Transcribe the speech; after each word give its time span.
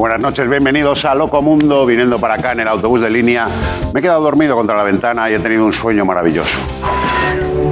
Buenas 0.00 0.20
noches, 0.20 0.48
bienvenidos 0.48 1.04
a 1.04 1.14
Loco 1.14 1.42
Mundo, 1.42 1.84
viniendo 1.84 2.18
para 2.18 2.34
acá 2.34 2.52
en 2.52 2.60
el 2.60 2.68
autobús 2.68 3.02
de 3.02 3.10
línea. 3.10 3.48
Me 3.92 4.00
he 4.00 4.02
quedado 4.02 4.22
dormido 4.22 4.56
contra 4.56 4.74
la 4.74 4.82
ventana 4.82 5.30
y 5.30 5.34
he 5.34 5.38
tenido 5.38 5.62
un 5.66 5.74
sueño 5.74 6.06
maravilloso. 6.06 6.58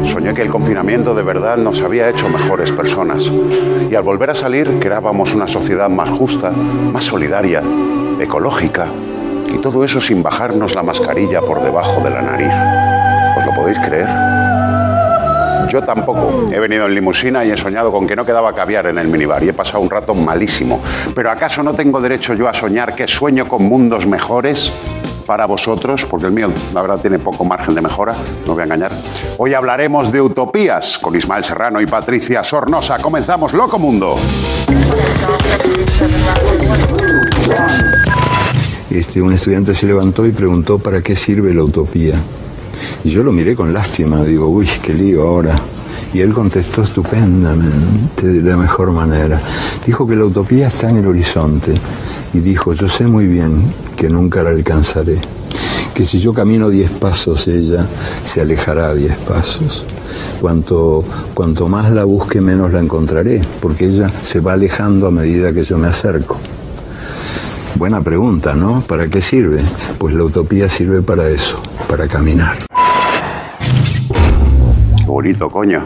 Soñé 0.05 0.35
que 0.35 0.43
el 0.43 0.51
confinamiento 0.51 1.15
de 1.15 1.23
verdad 1.23 1.57
nos 1.57 1.81
había 1.81 2.07
hecho 2.07 2.29
mejores 2.29 2.71
personas. 2.71 3.23
Y 3.91 3.95
al 3.95 4.03
volver 4.03 4.29
a 4.29 4.35
salir, 4.35 4.79
creábamos 4.79 5.35
una 5.35 5.49
sociedad 5.49 5.89
más 5.89 6.11
justa, 6.11 6.51
más 6.51 7.05
solidaria, 7.05 7.63
ecológica. 8.21 8.89
Y 9.51 9.57
todo 9.57 9.83
eso 9.83 9.99
sin 9.99 10.23
bajarnos 10.23 10.75
la 10.75 10.83
mascarilla 10.83 11.41
por 11.41 11.63
debajo 11.63 12.03
de 12.03 12.11
la 12.11 12.21
nariz. 12.21 12.53
¿Os 13.39 13.47
lo 13.47 13.55
podéis 13.55 13.79
creer? 13.79 14.38
Yo 15.69 15.83
tampoco. 15.83 16.47
He 16.51 16.59
venido 16.59 16.87
en 16.87 16.95
limusina 16.95 17.45
y 17.45 17.51
he 17.51 17.57
soñado 17.57 17.93
con 17.93 18.07
que 18.07 18.17
no 18.17 18.25
quedaba 18.25 18.55
caviar 18.55 18.87
en 18.87 18.99
el 18.99 19.09
minibar 19.09 19.43
y 19.43 19.51
he 19.51 19.53
pasado 19.53 19.81
un 19.81 19.91
rato 19.91 20.15
malísimo. 20.15 20.81
Pero 21.15 21.31
¿acaso 21.31 21.63
no 21.63 21.75
tengo 21.75 22.01
derecho 22.01 22.35
yo 22.35 22.49
a 22.49 22.55
soñar 22.55 22.95
que 22.95 23.07
sueño 23.07 23.49
con 23.49 23.63
mundos 23.63 24.07
mejores? 24.07 24.73
para 25.29 25.45
vosotros, 25.45 26.07
porque 26.07 26.25
el 26.25 26.33
mío, 26.33 26.51
la 26.73 26.81
verdad, 26.81 26.99
tiene 27.03 27.19
poco 27.19 27.45
margen 27.45 27.75
de 27.75 27.83
mejora, 27.83 28.15
no 28.47 28.55
voy 28.55 28.63
a 28.63 28.65
engañar. 28.65 28.93
Hoy 29.37 29.53
hablaremos 29.53 30.11
de 30.11 30.23
utopías 30.23 30.97
con 30.97 31.15
Ismael 31.15 31.45
Serrano 31.45 31.83
y 31.83 31.87
Patricia 31.87 32.43
Sornosa. 32.43 32.97
Comenzamos, 32.97 33.53
Loco 33.53 33.79
Mundo. 33.79 34.17
Este, 38.89 39.21
un 39.21 39.35
estudiante 39.35 39.75
se 39.75 39.85
levantó 39.85 40.25
y 40.25 40.33
preguntó 40.33 40.79
para 40.79 41.03
qué 41.03 41.15
sirve 41.15 41.53
la 41.53 41.63
utopía. 41.63 42.15
Y 43.05 43.11
yo 43.11 43.23
lo 43.23 43.33
miré 43.33 43.55
con 43.55 43.73
lástima, 43.73 44.23
digo, 44.25 44.49
uy, 44.49 44.69
qué 44.83 44.95
lío 44.95 45.23
ahora. 45.23 45.59
Y 46.13 46.21
él 46.21 46.33
contestó 46.33 46.83
estupendamente, 46.83 48.27
de 48.27 48.51
la 48.51 48.57
mejor 48.57 48.93
manera. 48.93 49.41
Dijo 49.87 50.07
que 50.07 50.17
la 50.17 50.25
utopía 50.25 50.69
está 50.69 50.89
en 50.91 50.99
el 50.99 51.07
horizonte. 51.07 51.75
Y 52.33 52.41
dijo, 52.41 52.73
yo 52.73 52.89
sé 52.89 53.07
muy 53.07 53.27
bien 53.27 53.73
que 53.97 54.09
nunca 54.09 54.43
la 54.43 54.51
alcanzaré. 54.51 55.19
Que 55.95 56.07
si 56.07 56.21
yo 56.21 56.33
camino 56.33 56.71
diez 56.71 56.91
pasos, 56.91 57.49
ella 57.49 57.87
se 58.25 58.41
alejará 58.41 58.95
diez 58.95 59.17
pasos. 59.17 59.85
Cuanto, 60.41 61.05
cuanto 61.35 61.69
más 61.69 61.91
la 61.91 62.05
busque, 62.05 62.41
menos 62.41 62.73
la 62.73 62.81
encontraré, 62.81 63.43
porque 63.61 63.87
ella 63.87 64.11
se 64.23 64.41
va 64.41 64.53
alejando 64.53 65.09
a 65.09 65.11
medida 65.11 65.53
que 65.53 65.65
yo 65.65 65.77
me 65.79 65.89
acerco. 65.89 66.39
Buena 67.75 68.01
pregunta, 68.01 68.55
¿no? 68.55 68.81
¿Para 68.81 69.09
qué 69.09 69.21
sirve? 69.21 69.63
Pues 69.99 70.15
la 70.15 70.25
utopía 70.25 70.69
sirve 70.69 71.03
para 71.03 71.29
eso, 71.29 71.61
para 71.89 72.07
caminar. 72.09 72.68
Qué 75.09 75.13
bonito, 75.13 75.49
coño. 75.49 75.85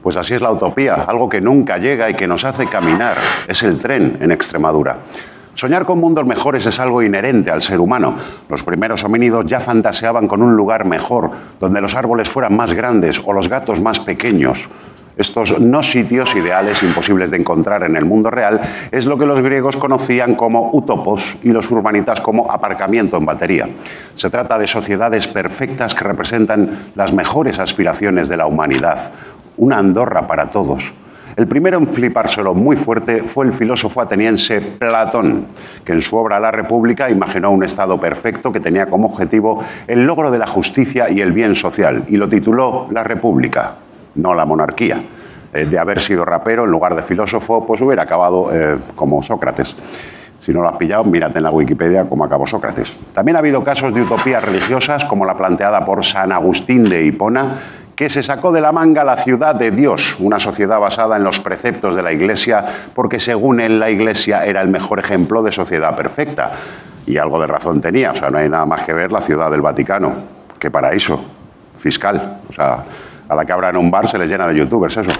Pues 0.00 0.16
así 0.16 0.34
es 0.34 0.40
la 0.40 0.52
utopía, 0.52 0.94
algo 0.94 1.28
que 1.28 1.40
nunca 1.40 1.76
llega 1.76 2.08
y 2.08 2.14
que 2.14 2.28
nos 2.28 2.44
hace 2.44 2.68
caminar. 2.68 3.16
Es 3.48 3.64
el 3.64 3.80
tren 3.80 4.18
en 4.20 4.30
Extremadura. 4.30 4.98
Soñar 5.54 5.84
con 5.84 5.98
mundos 5.98 6.24
mejores 6.24 6.64
es 6.66 6.78
algo 6.78 7.02
inherente 7.02 7.50
al 7.50 7.62
ser 7.62 7.80
humano. 7.80 8.14
Los 8.48 8.62
primeros 8.62 9.02
homínidos 9.02 9.44
ya 9.46 9.58
fantaseaban 9.58 10.28
con 10.28 10.40
un 10.40 10.54
lugar 10.54 10.84
mejor, 10.84 11.32
donde 11.58 11.80
los 11.80 11.96
árboles 11.96 12.28
fueran 12.28 12.56
más 12.56 12.72
grandes 12.72 13.20
o 13.24 13.32
los 13.32 13.48
gatos 13.48 13.80
más 13.80 13.98
pequeños. 13.98 14.68
Estos 15.16 15.60
no 15.60 15.82
sitios 15.82 16.34
ideales 16.34 16.82
imposibles 16.82 17.30
de 17.30 17.36
encontrar 17.36 17.82
en 17.82 17.96
el 17.96 18.04
mundo 18.04 18.30
real 18.30 18.60
es 18.90 19.06
lo 19.06 19.18
que 19.18 19.26
los 19.26 19.42
griegos 19.42 19.76
conocían 19.76 20.34
como 20.34 20.70
utopos 20.72 21.38
y 21.42 21.52
los 21.52 21.70
urbanitas 21.70 22.20
como 22.20 22.50
aparcamiento 22.50 23.16
en 23.16 23.26
batería. 23.26 23.68
Se 24.14 24.30
trata 24.30 24.58
de 24.58 24.66
sociedades 24.66 25.26
perfectas 25.26 25.94
que 25.94 26.04
representan 26.04 26.90
las 26.94 27.12
mejores 27.12 27.58
aspiraciones 27.58 28.28
de 28.28 28.36
la 28.36 28.46
humanidad, 28.46 29.10
una 29.56 29.78
Andorra 29.78 30.26
para 30.26 30.50
todos. 30.50 30.94
El 31.36 31.46
primero 31.46 31.78
en 31.78 31.86
flipárselo 31.86 32.54
muy 32.54 32.76
fuerte 32.76 33.22
fue 33.22 33.46
el 33.46 33.52
filósofo 33.52 34.00
ateniense 34.00 34.60
Platón, 34.60 35.46
que 35.84 35.92
en 35.92 36.02
su 36.02 36.16
obra 36.16 36.40
La 36.40 36.50
República 36.50 37.10
imaginó 37.10 37.50
un 37.50 37.64
Estado 37.64 37.98
perfecto 38.00 38.52
que 38.52 38.60
tenía 38.60 38.86
como 38.86 39.08
objetivo 39.08 39.62
el 39.86 40.06
logro 40.06 40.30
de 40.30 40.38
la 40.38 40.46
justicia 40.46 41.08
y 41.08 41.20
el 41.20 41.32
bien 41.32 41.54
social, 41.54 42.04
y 42.08 42.16
lo 42.16 42.28
tituló 42.28 42.88
La 42.90 43.04
República, 43.04 43.74
no 44.14 44.34
la 44.34 44.44
monarquía. 44.44 45.00
Eh, 45.52 45.66
de 45.66 45.78
haber 45.78 46.00
sido 46.00 46.24
rapero 46.24 46.64
en 46.64 46.70
lugar 46.70 46.94
de 46.94 47.02
filósofo, 47.02 47.66
pues 47.66 47.80
hubiera 47.80 48.04
acabado 48.04 48.50
eh, 48.52 48.78
como 48.94 49.20
Sócrates. 49.22 49.74
Si 50.40 50.52
no 50.52 50.62
lo 50.62 50.68
has 50.68 50.76
pillado, 50.76 51.04
mírate 51.04 51.38
en 51.38 51.44
la 51.44 51.50
Wikipedia 51.50 52.04
cómo 52.04 52.24
acabó 52.24 52.46
Sócrates. 52.46 52.96
También 53.12 53.36
ha 53.36 53.40
habido 53.40 53.62
casos 53.64 53.92
de 53.92 54.00
utopías 54.00 54.44
religiosas, 54.44 55.04
como 55.04 55.24
la 55.24 55.36
planteada 55.36 55.84
por 55.84 56.04
San 56.04 56.32
Agustín 56.32 56.84
de 56.84 57.04
Hipona, 57.04 57.56
que 57.96 58.08
se 58.08 58.22
sacó 58.22 58.52
de 58.52 58.60
la 58.60 58.72
manga 58.72 59.04
la 59.04 59.16
ciudad 59.16 59.54
de 59.54 59.70
Dios, 59.70 60.16
una 60.20 60.38
sociedad 60.38 60.78
basada 60.78 61.16
en 61.16 61.24
los 61.24 61.40
preceptos 61.40 61.94
de 61.94 62.02
la 62.02 62.12
Iglesia, 62.12 62.64
porque 62.94 63.18
según 63.18 63.60
él 63.60 63.78
la 63.78 63.90
Iglesia 63.90 64.46
era 64.46 64.62
el 64.62 64.68
mejor 64.68 65.00
ejemplo 65.00 65.42
de 65.42 65.52
sociedad 65.52 65.94
perfecta. 65.96 66.52
Y 67.06 67.18
algo 67.18 67.40
de 67.40 67.48
razón 67.48 67.80
tenía, 67.80 68.12
o 68.12 68.14
sea, 68.14 68.30
no 68.30 68.38
hay 68.38 68.48
nada 68.48 68.64
más 68.64 68.84
que 68.84 68.92
ver 68.92 69.12
la 69.12 69.20
ciudad 69.20 69.50
del 69.50 69.60
Vaticano. 69.60 70.12
Qué 70.58 70.70
paraíso 70.70 71.22
fiscal. 71.76 72.38
O 72.48 72.52
sea, 72.52 72.84
a 73.30 73.34
la 73.36 73.46
que 73.46 73.52
abran 73.52 73.76
un 73.76 73.90
bar 73.92 74.08
se 74.08 74.18
les 74.18 74.28
llena 74.28 74.48
de 74.48 74.56
youtubers, 74.56 74.96
eso. 74.96 75.10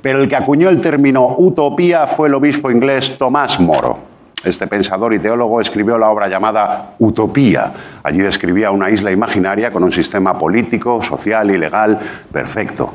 Pero 0.00 0.20
el 0.20 0.28
que 0.28 0.36
acuñó 0.36 0.68
el 0.68 0.80
término 0.80 1.34
utopía 1.38 2.06
fue 2.06 2.28
el 2.28 2.34
obispo 2.34 2.70
inglés 2.70 3.18
Tomás 3.18 3.58
Moro. 3.58 3.98
Este 4.44 4.68
pensador 4.68 5.12
y 5.12 5.18
teólogo 5.18 5.60
escribió 5.60 5.98
la 5.98 6.08
obra 6.08 6.28
llamada 6.28 6.94
Utopía. 7.00 7.72
Allí 8.04 8.20
describía 8.20 8.70
una 8.70 8.88
isla 8.88 9.10
imaginaria 9.10 9.72
con 9.72 9.82
un 9.82 9.92
sistema 9.92 10.38
político, 10.38 11.02
social 11.02 11.50
y 11.50 11.58
legal 11.58 11.98
perfecto. 12.32 12.90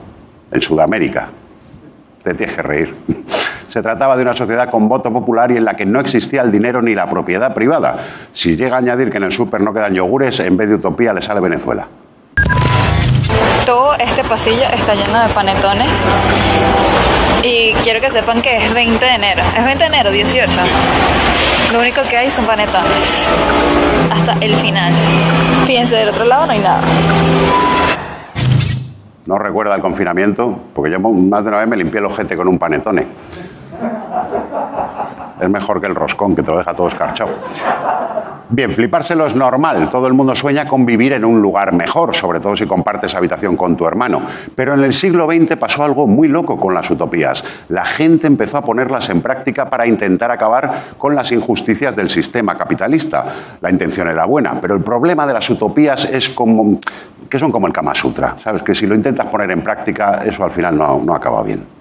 En 0.49 0.61
Sudamérica. 0.61 1.27
Te 2.23 2.33
tienes 2.33 2.55
que 2.55 2.61
reír. 2.61 2.95
Se 3.67 3.81
trataba 3.83 4.15
de 4.15 4.23
una 4.23 4.33
sociedad 4.33 4.69
con 4.71 4.87
voto 4.87 5.11
popular 5.11 5.51
y 5.51 5.57
en 5.57 5.65
la 5.65 5.75
que 5.75 5.85
no 5.85 5.99
existía 5.99 6.41
el 6.41 6.51
dinero 6.51 6.81
ni 6.81 6.95
la 6.95 7.09
propiedad 7.09 7.53
privada. 7.53 7.97
Si 8.31 8.55
llega 8.55 8.77
a 8.77 8.79
añadir 8.79 9.11
que 9.11 9.17
en 9.17 9.25
el 9.25 9.31
súper 9.31 9.61
no 9.61 9.73
quedan 9.73 9.93
yogures, 9.93 10.39
en 10.39 10.55
vez 10.55 10.69
de 10.69 10.75
utopía 10.75 11.13
le 11.13 11.21
sale 11.21 11.41
Venezuela. 11.41 11.85
Todo 13.65 13.95
este 13.95 14.23
pasillo 14.23 14.65
está 14.71 14.93
lleno 14.93 15.23
de 15.23 15.33
panetones 15.33 16.05
y 17.41 17.73
quiero 17.83 17.99
que 17.99 18.11
sepan 18.11 18.41
que 18.41 18.63
es 18.63 18.73
20 18.73 19.03
de 19.03 19.11
enero. 19.11 19.41
Es 19.57 19.65
20 19.65 19.79
de 19.79 19.85
enero, 19.87 20.11
18. 20.11 20.51
Lo 21.73 21.79
único 21.79 22.01
que 22.03 22.15
hay 22.15 22.29
son 22.29 22.45
panetones. 22.45 23.27
Hasta 24.11 24.33
el 24.45 24.55
final. 24.57 24.93
Fíjense, 25.65 25.95
del 25.95 26.09
otro 26.09 26.25
lado 26.25 26.45
no 26.45 26.51
hay 26.51 26.59
nada. 26.59 26.81
No 29.25 29.39
recuerda 29.39 29.75
el 29.75 29.81
confinamiento, 29.81 30.59
porque 30.73 30.91
yo 30.91 30.99
más 30.99 31.43
de 31.43 31.49
una 31.49 31.57
vez 31.57 31.67
me 31.67 31.75
limpié 31.75 31.99
el 31.99 32.05
ojete 32.05 32.35
con 32.35 32.47
un 32.47 32.59
panetone. 32.59 33.07
Es 35.40 35.50
mejor 35.50 35.81
que 35.81 35.88
el 35.88 35.96
roscón, 35.96 36.35
que 36.35 36.44
te 36.44 36.51
lo 36.51 36.57
deja 36.57 36.73
todo 36.73 36.88
escarchado. 36.88 37.31
Bien, 38.47 38.69
flipárselo 38.69 39.25
es 39.25 39.35
normal. 39.35 39.90
Todo 39.90 40.06
el 40.06 40.13
mundo 40.13 40.35
sueña 40.35 40.68
con 40.68 40.85
vivir 40.85 41.13
en 41.13 41.25
un 41.25 41.41
lugar 41.41 41.73
mejor, 41.73 42.16
sobre 42.16 42.40
todo 42.40 42.56
si 42.56 42.68
compartes 42.68 43.16
habitación 43.16 43.57
con 43.57 43.75
tu 43.75 43.88
hermano. 43.88 44.22
Pero 44.56 44.75
en 44.75 44.84
el 44.84 44.94
siglo 44.94 45.25
XX 45.25 45.57
pasó 45.57 45.84
algo 45.84 46.06
muy 46.06 46.28
loco 46.28 46.57
con 46.57 46.74
las 46.74 46.90
utopías. 46.91 47.44
La 47.69 47.85
gente 47.85 48.28
empezó 48.28 48.57
a 48.57 48.62
ponerlas 48.62 49.09
en 49.09 49.22
práctica 49.22 49.69
para 49.69 49.88
intentar 49.88 50.29
acabar 50.29 50.72
con 50.97 51.16
las 51.16 51.31
injusticias 51.31 51.95
del 51.95 52.09
sistema 52.09 52.56
capitalista. 52.56 53.25
La 53.62 53.72
intención 53.72 54.07
era 54.07 54.25
buena, 54.25 54.62
pero 54.62 54.75
el 54.75 54.84
problema 54.84 55.25
de 55.25 55.34
las 55.34 55.50
utopías 55.50 56.06
es 56.06 56.29
como 56.29 56.80
que 57.27 57.39
son 57.39 57.51
como 57.51 57.65
el 57.65 57.74
Kama 57.74 57.95
Sutra. 57.95 58.36
Sabes 58.38 58.62
que 58.62 58.75
si 58.75 58.86
lo 58.86 58.94
intentas 58.94 59.25
poner 59.25 59.50
en 59.50 59.62
práctica, 59.62 60.21
eso 60.24 60.44
al 60.44 60.51
final 60.51 60.77
no, 60.77 61.01
no 61.04 61.15
acaba 61.15 61.42
bien. 61.42 61.75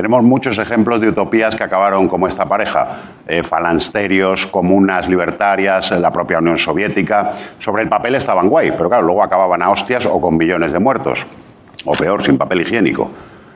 Tenemos 0.00 0.22
muchos 0.22 0.56
ejemplos 0.56 0.98
de 0.98 1.08
utopías 1.08 1.54
que 1.54 1.62
acabaron 1.62 2.08
como 2.08 2.26
esta 2.26 2.46
pareja, 2.46 2.88
eh, 3.26 3.42
falansterios, 3.42 4.46
comunas 4.46 5.06
libertarias, 5.06 5.90
la 5.90 6.10
propia 6.10 6.38
Unión 6.38 6.56
Soviética. 6.56 7.32
Sobre 7.58 7.82
el 7.82 7.90
papel 7.90 8.14
estaban 8.14 8.48
guay, 8.48 8.70
pero 8.70 8.88
claro, 8.88 9.04
luego 9.04 9.22
acababan 9.22 9.60
a 9.60 9.68
hostias 9.68 10.06
o 10.06 10.18
con 10.18 10.38
millones 10.38 10.72
de 10.72 10.78
muertos, 10.78 11.26
o 11.84 11.92
peor, 11.92 12.22
sin 12.22 12.38
papel 12.38 12.62
higiénico. 12.62 13.10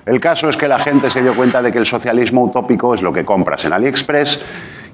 El 0.05 0.21
caso 0.21 0.51
es 0.51 0.59
que 0.59 0.69
la 0.69 0.79
gente 0.79 1.09
se 1.09 1.23
dio 1.23 1.35
cuenta 1.35 1.63
de 1.63 1.73
que 1.73 1.79
el 1.79 1.87
socialismo 1.87 2.45
utópico 2.45 2.93
es 2.93 3.01
lo 3.01 3.11
que 3.11 3.25
compras 3.25 3.65
en 3.65 3.73
AliExpress 3.73 4.45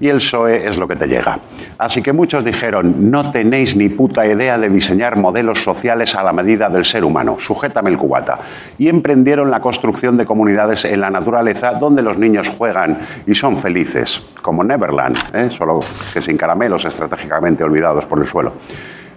y 0.01 0.09
el 0.09 0.17
PSOE 0.17 0.67
es 0.67 0.79
lo 0.79 0.89
que 0.89 0.97
te 0.97 1.07
llega. 1.07 1.39
Así 1.79 2.03
que 2.03 2.13
muchos 2.13 2.45
dijeron, 2.45 3.11
no 3.11 3.31
tenéis 3.31 3.77
ni 3.77 3.89
puta 3.89 4.27
idea 4.27 4.59
de 4.59 4.69
diseñar 4.69 5.17
modelos 5.17 5.63
sociales 5.63 6.15
a 6.15 6.23
la 6.23 6.33
medida 6.33 6.69
del 6.69 6.85
ser 6.85 7.05
humano, 7.05 7.37
sujétame 7.39 7.91
el 7.91 7.99
cubata. 7.99 8.39
Y 8.79 8.89
emprendieron 8.89 9.51
la 9.51 9.61
construcción 9.61 10.17
de 10.17 10.27
comunidades 10.27 10.85
en 10.85 11.01
la 11.01 11.11
naturaleza 11.11 11.75
donde 11.75 12.03
los 12.03 12.19
niños 12.19 12.49
juegan 12.49 12.99
y 13.27 13.35
son 13.35 13.57
felices, 13.57 14.27
como 14.43 14.65
Neverland, 14.65 15.19
¿eh? 15.35 15.51
solo 15.51 15.81
que 16.13 16.21
sin 16.21 16.37
caramelos 16.37 16.85
estratégicamente 16.85 17.63
olvidados 17.63 18.07
por 18.07 18.21
el 18.21 18.27
suelo. 18.27 18.55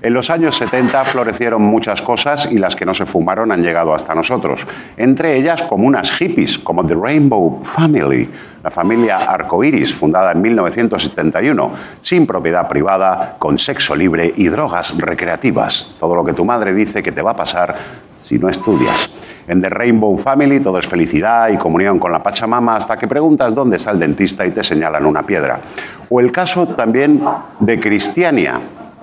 En 0.03 0.13
los 0.13 0.29
años 0.29 0.57
70 0.57 1.01
florecieron 1.05 1.61
muchas 1.61 2.01
cosas 2.01 2.49
y 2.51 2.59
las 2.59 2.75
que 2.75 2.85
no 2.85 2.93
se 2.93 3.05
fumaron 3.05 3.53
han 3.53 3.63
llegado 3.63 3.95
hasta 3.95 4.13
nosotros. 4.13 4.67
Entre 4.97 5.37
ellas 5.37 5.63
comunas 5.63 6.11
hippies, 6.11 6.59
como 6.59 6.85
The 6.85 6.93
Rainbow 6.93 7.63
Family, 7.63 8.29
la 8.61 8.69
familia 8.69 9.19
arcoiris, 9.19 9.95
fundada 9.95 10.33
en 10.33 10.41
1971, 10.41 11.71
sin 12.01 12.27
propiedad 12.27 12.67
privada, 12.67 13.37
con 13.39 13.57
sexo 13.57 13.95
libre 13.95 14.33
y 14.35 14.49
drogas 14.49 14.97
recreativas. 14.97 15.95
Todo 15.97 16.15
lo 16.15 16.25
que 16.25 16.33
tu 16.33 16.43
madre 16.43 16.73
dice 16.73 17.01
que 17.01 17.13
te 17.13 17.21
va 17.21 17.31
a 17.31 17.37
pasar 17.37 17.73
si 18.21 18.37
no 18.37 18.49
estudias. 18.49 19.09
En 19.47 19.61
The 19.61 19.69
Rainbow 19.69 20.17
Family 20.17 20.59
todo 20.59 20.79
es 20.79 20.87
felicidad 20.87 21.47
y 21.47 21.55
comunión 21.55 21.97
con 21.97 22.11
la 22.11 22.21
Pachamama 22.21 22.75
hasta 22.75 22.97
que 22.97 23.07
preguntas 23.07 23.55
dónde 23.55 23.77
está 23.77 23.91
el 23.91 23.99
dentista 23.99 24.45
y 24.45 24.51
te 24.51 24.65
señalan 24.65 25.05
una 25.05 25.23
piedra. 25.23 25.61
O 26.09 26.19
el 26.19 26.29
caso 26.29 26.67
también 26.67 27.23
de 27.61 27.79
Cristiania, 27.79 28.59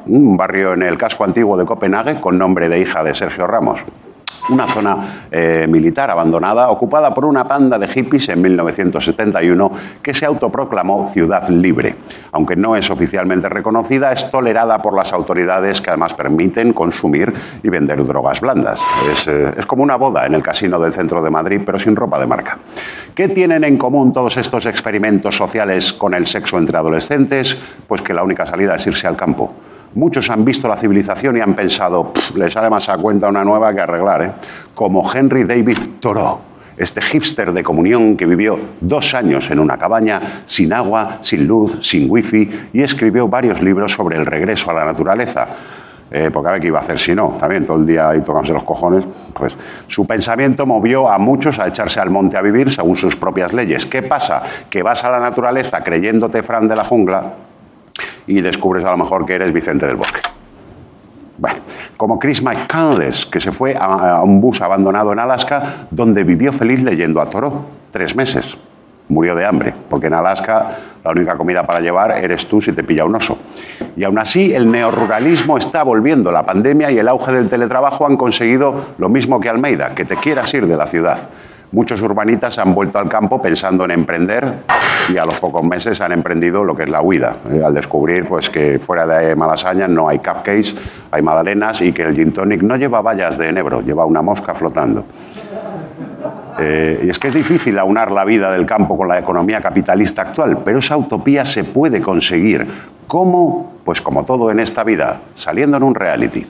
un 0.06 0.36
barrio 0.36 0.72
en 0.74 0.82
el 0.82 0.98
casco 0.98 1.24
antiguo 1.24 1.56
de 1.56 1.64
Copenhague 1.64 2.20
con 2.20 2.38
nombre 2.38 2.68
de 2.68 2.80
hija 2.80 3.04
de 3.04 3.14
Sergio 3.14 3.46
Ramos. 3.46 3.80
Una 4.48 4.66
zona 4.66 4.96
eh, 5.30 5.66
militar 5.68 6.10
abandonada 6.10 6.70
ocupada 6.70 7.14
por 7.14 7.24
una 7.24 7.46
panda 7.46 7.78
de 7.78 7.86
hippies 7.86 8.30
en 8.30 8.42
1971 8.42 9.70
que 10.02 10.14
se 10.14 10.26
autoproclamó 10.26 11.06
ciudad 11.06 11.48
libre. 11.50 11.94
Aunque 12.32 12.56
no 12.56 12.74
es 12.74 12.90
oficialmente 12.90 13.48
reconocida, 13.48 14.12
es 14.12 14.30
tolerada 14.30 14.78
por 14.78 14.96
las 14.96 15.12
autoridades 15.12 15.80
que 15.80 15.90
además 15.90 16.14
permiten 16.14 16.72
consumir 16.72 17.32
y 17.62 17.68
vender 17.68 18.04
drogas 18.04 18.40
blandas. 18.40 18.80
Es, 19.12 19.28
eh, 19.28 19.52
es 19.56 19.66
como 19.66 19.82
una 19.82 19.96
boda 19.96 20.26
en 20.26 20.34
el 20.34 20.42
casino 20.42 20.80
del 20.80 20.92
centro 20.92 21.22
de 21.22 21.30
Madrid, 21.30 21.60
pero 21.64 21.78
sin 21.78 21.94
ropa 21.94 22.18
de 22.18 22.26
marca. 22.26 22.58
¿Qué 23.14 23.28
tienen 23.28 23.62
en 23.62 23.76
común 23.76 24.12
todos 24.12 24.36
estos 24.36 24.66
experimentos 24.66 25.36
sociales 25.36 25.92
con 25.92 26.14
el 26.14 26.26
sexo 26.26 26.58
entre 26.58 26.78
adolescentes? 26.78 27.56
Pues 27.86 28.02
que 28.02 28.14
la 28.14 28.24
única 28.24 28.46
salida 28.46 28.74
es 28.74 28.86
irse 28.86 29.06
al 29.06 29.16
campo. 29.16 29.52
Muchos 29.94 30.30
han 30.30 30.44
visto 30.44 30.68
la 30.68 30.76
civilización 30.76 31.36
y 31.36 31.40
han 31.40 31.54
pensado, 31.54 32.12
le 32.36 32.48
sale 32.48 32.70
más 32.70 32.88
a 32.88 32.96
cuenta 32.96 33.26
una 33.26 33.44
nueva 33.44 33.74
que 33.74 33.80
arreglar, 33.80 34.22
¿eh? 34.22 34.32
como 34.72 35.02
Henry 35.12 35.42
David 35.42 35.78
Thoreau, 35.98 36.38
este 36.76 37.00
hipster 37.00 37.52
de 37.52 37.64
comunión 37.64 38.16
que 38.16 38.24
vivió 38.24 38.56
dos 38.80 39.14
años 39.14 39.50
en 39.50 39.58
una 39.58 39.76
cabaña, 39.78 40.20
sin 40.46 40.72
agua, 40.72 41.18
sin 41.22 41.44
luz, 41.44 41.78
sin 41.82 42.08
wifi, 42.08 42.48
y 42.72 42.82
escribió 42.82 43.26
varios 43.26 43.60
libros 43.60 43.92
sobre 43.92 44.16
el 44.16 44.26
regreso 44.26 44.70
a 44.70 44.74
la 44.74 44.84
naturaleza. 44.84 45.48
Eh, 46.12 46.30
porque 46.32 46.48
a 46.48 46.52
ver 46.52 46.60
qué 46.60 46.66
iba 46.68 46.78
a 46.78 46.82
hacer 46.82 46.98
si 46.98 47.14
no, 47.14 47.36
también 47.38 47.64
todo 47.66 47.76
el 47.76 47.86
día 47.86 48.08
ahí 48.10 48.20
tocándose 48.20 48.52
los 48.52 48.64
cojones, 48.64 49.04
pues 49.32 49.56
su 49.86 50.06
pensamiento 50.06 50.66
movió 50.66 51.08
a 51.08 51.18
muchos 51.18 51.58
a 51.58 51.68
echarse 51.68 52.00
al 52.00 52.10
monte 52.10 52.36
a 52.36 52.42
vivir 52.42 52.72
según 52.72 52.96
sus 52.96 53.16
propias 53.16 53.52
leyes. 53.52 53.86
¿Qué 53.86 54.02
pasa? 54.02 54.42
Que 54.68 54.82
vas 54.82 55.04
a 55.04 55.10
la 55.10 55.20
naturaleza 55.20 55.82
creyéndote 55.82 56.42
Fran 56.42 56.66
de 56.66 56.76
la 56.76 56.84
jungla 56.84 57.32
y 58.30 58.40
descubres 58.40 58.84
a 58.84 58.90
lo 58.92 58.96
mejor 58.96 59.26
que 59.26 59.34
eres 59.34 59.52
Vicente 59.52 59.86
del 59.86 59.96
Bosque. 59.96 60.20
Bueno, 61.36 61.58
como 61.96 62.18
Chris 62.18 62.42
McCandless, 62.42 63.26
que 63.26 63.40
se 63.40 63.50
fue 63.50 63.76
a, 63.78 64.22
un 64.22 64.40
bus 64.40 64.60
abandonado 64.60 65.12
en 65.12 65.18
Alaska, 65.18 65.86
donde 65.90 66.22
vivió 66.22 66.52
feliz 66.52 66.80
leyendo 66.82 67.20
a 67.20 67.26
Toro, 67.26 67.64
tres 67.90 68.14
meses. 68.14 68.56
Murió 69.08 69.34
de 69.34 69.44
hambre, 69.44 69.74
porque 69.88 70.06
en 70.06 70.14
Alaska 70.14 70.70
la 71.02 71.10
única 71.10 71.36
comida 71.36 71.66
para 71.66 71.80
llevar 71.80 72.12
eres 72.12 72.46
tú 72.46 72.60
si 72.60 72.72
te 72.72 72.84
pilla 72.84 73.04
un 73.04 73.16
oso. 73.16 73.36
Y 73.96 74.04
aún 74.04 74.18
así, 74.18 74.54
el 74.54 74.70
neoruralismo 74.70 75.58
está 75.58 75.82
volviendo. 75.82 76.30
La 76.30 76.44
pandemia 76.44 76.92
y 76.92 76.98
el 76.98 77.08
auge 77.08 77.32
del 77.32 77.48
teletrabajo 77.48 78.06
han 78.06 78.16
conseguido 78.16 78.94
lo 78.98 79.08
mismo 79.08 79.40
que 79.40 79.48
Almeida, 79.48 79.94
que 79.96 80.04
te 80.04 80.14
quieras 80.14 80.54
ir 80.54 80.68
de 80.68 80.76
la 80.76 80.86
ciudad. 80.86 81.18
Muchos 81.72 82.02
urbanitas 82.02 82.58
han 82.58 82.74
vuelto 82.74 82.98
al 82.98 83.08
campo 83.08 83.40
pensando 83.40 83.84
en 83.84 83.92
emprender 83.92 84.54
y 85.08 85.16
a 85.16 85.24
los 85.24 85.38
pocos 85.38 85.62
meses 85.62 86.00
han 86.00 86.10
emprendido 86.10 86.64
lo 86.64 86.74
que 86.74 86.82
es 86.82 86.88
la 86.88 87.00
huida, 87.00 87.36
eh, 87.48 87.62
al 87.64 87.72
descubrir 87.72 88.26
pues, 88.26 88.50
que 88.50 88.80
fuera 88.80 89.06
de 89.06 89.36
Malasaña 89.36 89.86
no 89.86 90.08
hay 90.08 90.18
cupcakes, 90.18 90.74
hay 91.12 91.22
magdalenas 91.22 91.80
y 91.82 91.92
que 91.92 92.02
el 92.02 92.16
gin 92.16 92.32
tonic 92.32 92.62
no 92.62 92.76
lleva 92.76 93.02
vallas 93.02 93.38
de 93.38 93.50
enebro, 93.50 93.82
lleva 93.82 94.04
una 94.04 94.20
mosca 94.20 94.52
flotando. 94.52 95.04
Eh, 96.58 97.02
y 97.04 97.08
es 97.08 97.20
que 97.20 97.28
es 97.28 97.34
difícil 97.34 97.78
aunar 97.78 98.10
la 98.10 98.24
vida 98.24 98.50
del 98.50 98.66
campo 98.66 98.96
con 98.96 99.06
la 99.06 99.20
economía 99.20 99.60
capitalista 99.60 100.22
actual, 100.22 100.58
pero 100.64 100.80
esa 100.80 100.96
utopía 100.96 101.44
se 101.44 101.62
puede 101.62 102.00
conseguir. 102.00 102.66
¿Cómo? 103.06 103.74
Pues 103.84 104.02
como 104.02 104.24
todo 104.24 104.50
en 104.50 104.58
esta 104.58 104.82
vida, 104.82 105.20
saliendo 105.36 105.76
en 105.76 105.84
un 105.84 105.94
reality. 105.94 106.44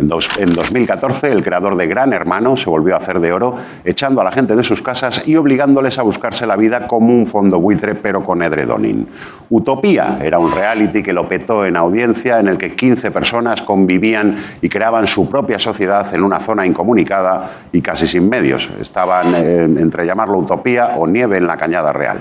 En, 0.00 0.08
2014, 0.08 1.30
el 1.30 1.44
creador 1.44 1.76
de 1.76 1.86
Gran 1.86 2.12
Hermano 2.12 2.56
se 2.56 2.70
volvió 2.70 2.94
a 2.94 2.98
hacer 2.98 3.20
de 3.20 3.32
oro, 3.32 3.56
echando 3.84 4.20
a 4.20 4.24
la 4.24 4.32
gente 4.32 4.56
de 4.56 4.64
sus 4.64 4.80
casas 4.82 5.28
y 5.28 5.36
obligándoles 5.36 5.98
a 5.98 6.02
buscarse 6.02 6.46
la 6.46 6.56
vida 6.56 6.88
como 6.88 7.12
un 7.12 7.26
fondo 7.26 7.60
buitre, 7.60 7.94
pero 7.94 8.24
con 8.24 8.42
edredonin. 8.42 9.06
Utopía 9.50 10.18
era 10.22 10.38
un 10.38 10.52
reality 10.52 11.02
que 11.02 11.12
lo 11.12 11.28
petó 11.28 11.66
en 11.66 11.76
audiencia, 11.76 12.40
en 12.40 12.48
el 12.48 12.56
que 12.56 12.74
15 12.74 13.10
personas 13.10 13.62
convivían 13.62 14.36
y 14.62 14.68
creaban 14.68 15.06
su 15.06 15.28
propia 15.28 15.58
sociedad 15.58 16.14
en 16.14 16.22
una 16.22 16.40
zona 16.40 16.66
incomunicada 16.66 17.50
y 17.72 17.82
casi 17.82 18.08
sin 18.08 18.28
medios. 18.28 18.70
Estaban 18.80 19.34
eh, 19.34 19.64
entre 19.64 20.06
llamarlo 20.06 20.38
utopía 20.38 20.94
o 20.96 21.06
nieve 21.06 21.36
en 21.36 21.46
la 21.46 21.56
cañada 21.56 21.92
real. 21.92 22.20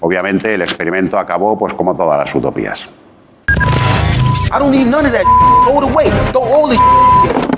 Obviamente 0.00 0.54
el 0.54 0.62
experimento 0.62 1.18
acabó 1.18 1.58
pues 1.58 1.74
como 1.74 1.94
todas 1.94 2.18
las 2.18 2.34
utopías. 2.34 2.88
I 4.52 4.58
don't 4.58 4.72
need 4.72 4.86
none 4.86 5.06
of 5.06 5.12
that. 5.12 5.24
Throw 5.64 5.78
it 5.78 5.84
away. 5.90 6.10
Throw 6.32 6.42
all 6.42 6.66
this 6.66 6.80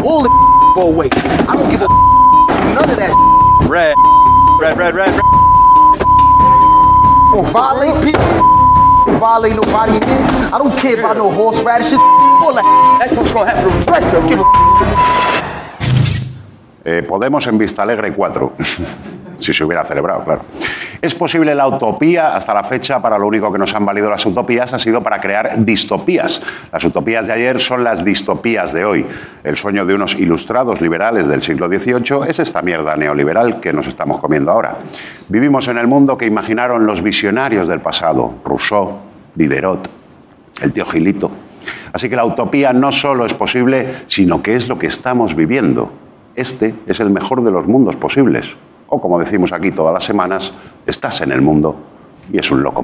all 0.05 0.23
the 0.23 0.29
go 0.75 0.89
away. 0.93 1.09
I 1.49 1.57
don't 1.57 1.71
give 1.71 1.81
a 1.81 1.89
none 1.89 2.91
of 2.91 2.97
that. 2.97 3.15
Red, 3.67 3.97
red, 4.61 4.77
red, 4.77 4.95
red. 4.95 5.09
Don't 7.33 7.49
violate 7.49 8.05
people. 8.05 8.21
Don't 9.07 9.19
violate 9.19 9.57
nobody 9.57 9.95
in 9.95 10.01
there. 10.01 10.53
I 10.53 10.59
don't 10.59 10.77
care 10.77 10.99
about 10.99 11.17
no 11.17 11.31
horseradishes. 11.31 11.99
All 11.99 12.53
that. 12.53 12.99
That's 13.01 13.17
what's 13.17 13.33
gonna 13.33 13.51
happen 13.51 13.73
to 13.73 13.79
the 13.87 13.93
rest 13.93 14.07
of 14.09 14.13
them. 14.13 14.29
Give 14.29 14.41
a 14.41 14.45
eh, 16.85 17.03
Podemos 17.05 17.47
en 17.47 17.59
Vista 17.59 17.83
Alegre 17.83 18.13
4. 18.13 18.53
si 19.39 19.53
se 19.55 19.65
hubiera 19.65 19.85
celebrado, 19.85 20.25
claro. 20.25 20.43
¿Es 21.03 21.17
posible 21.17 21.53
la 21.57 21.67
utopía? 21.67 22.37
Hasta 22.37 22.55
la 22.55 22.63
fecha, 22.63 23.03
para 23.03 23.19
lo 23.19 23.27
único 23.27 23.51
que 23.51 23.59
nos 23.59 23.75
han 23.75 23.85
valido 23.85 24.09
las 24.09 24.25
utopías 24.25 24.73
ha 24.73 24.79
sido 24.79 25.03
para 25.03 25.21
crear 25.21 25.65
distopías. 25.65 26.41
Las 26.71 26.85
utopías 26.85 27.27
de 27.27 27.33
ayer 27.33 27.59
son 27.59 27.83
las 27.83 28.05
distopías 28.05 28.73
de 28.73 28.85
hoy. 28.85 29.05
El 29.43 29.57
sueño 29.57 29.85
de 29.85 29.95
unos 29.95 30.15
ilustrados 30.15 30.81
liberales 30.81 31.27
del 31.27 31.43
siglo 31.43 31.67
XVIII 31.67 32.29
es 32.29 32.39
esta 32.39 32.63
mierda 32.63 32.95
neoliberal 32.95 33.59
que 33.59 33.73
nos 33.73 33.89
estamos 33.89 34.21
comiendo 34.21 34.53
ahora. 34.53 34.77
Vivimos 35.27 35.67
en 35.67 35.79
el 35.79 35.89
mundo 35.89 36.17
que 36.17 36.27
imaginaron 36.27 36.87
los 36.87 37.03
visionarios 37.03 37.67
del 37.67 37.81
pasado, 37.81 38.35
Rousseau, 38.45 38.99
Diderot, 39.35 39.91
el 40.61 40.73
tío 40.73 40.87
Gilito. 40.87 41.33
Así 41.93 42.09
que 42.09 42.15
la 42.15 42.25
utopía 42.25 42.73
no 42.73 42.93
solo 42.93 43.27
es 43.27 43.35
posible, 43.35 43.89
sino 44.07 44.41
que 44.41 44.55
es 44.55 44.69
lo 44.69 44.79
que 44.79 44.87
estamos 44.87 45.35
viviendo. 45.35 45.91
Este 46.37 46.77
es 46.87 47.01
el 47.01 47.11
mejor 47.11 47.43
de 47.43 47.51
los 47.51 47.67
mundos 47.67 47.97
posibles 47.97 48.55
o 48.95 49.01
como 49.01 49.19
decimos 49.19 49.53
aquí 49.53 49.73
todas 49.73 49.95
las 49.95 50.05
semanas, 50.05 50.53
estás 50.87 51.23
en 51.23 51.33
el 51.33 51.41
mundo 51.41 51.75
y 52.31 52.39
es 52.39 52.51
un 52.51 52.63
loco. 52.63 52.83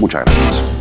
Muchas 0.00 0.24
gracias. 0.24 0.77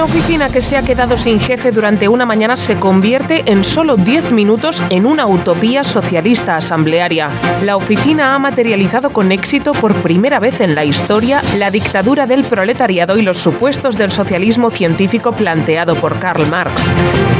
Una 0.00 0.08
oficina 0.08 0.48
que 0.48 0.62
se 0.62 0.78
ha 0.78 0.82
quedado 0.82 1.18
sin 1.18 1.38
jefe 1.38 1.72
durante 1.72 2.08
una 2.08 2.24
mañana 2.24 2.56
se 2.56 2.76
convierte 2.80 3.42
en 3.44 3.62
solo 3.64 3.98
10 3.98 4.32
minutos 4.32 4.82
en 4.88 5.04
una 5.04 5.26
utopía 5.26 5.84
socialista 5.84 6.56
asamblearia. 6.56 7.28
La 7.62 7.76
oficina 7.76 8.34
ha 8.34 8.38
materializado 8.38 9.10
con 9.10 9.30
éxito 9.30 9.72
por 9.72 9.94
primera 9.96 10.40
vez 10.40 10.62
en 10.62 10.74
la 10.74 10.86
historia 10.86 11.42
la 11.58 11.70
dictadura 11.70 12.24
del 12.24 12.44
proletariado 12.44 13.18
y 13.18 13.22
los 13.22 13.36
supuestos 13.36 13.98
del 13.98 14.10
socialismo 14.10 14.70
científico 14.70 15.32
planteado 15.32 15.94
por 15.96 16.18
Karl 16.18 16.46
Marx. 16.46 16.90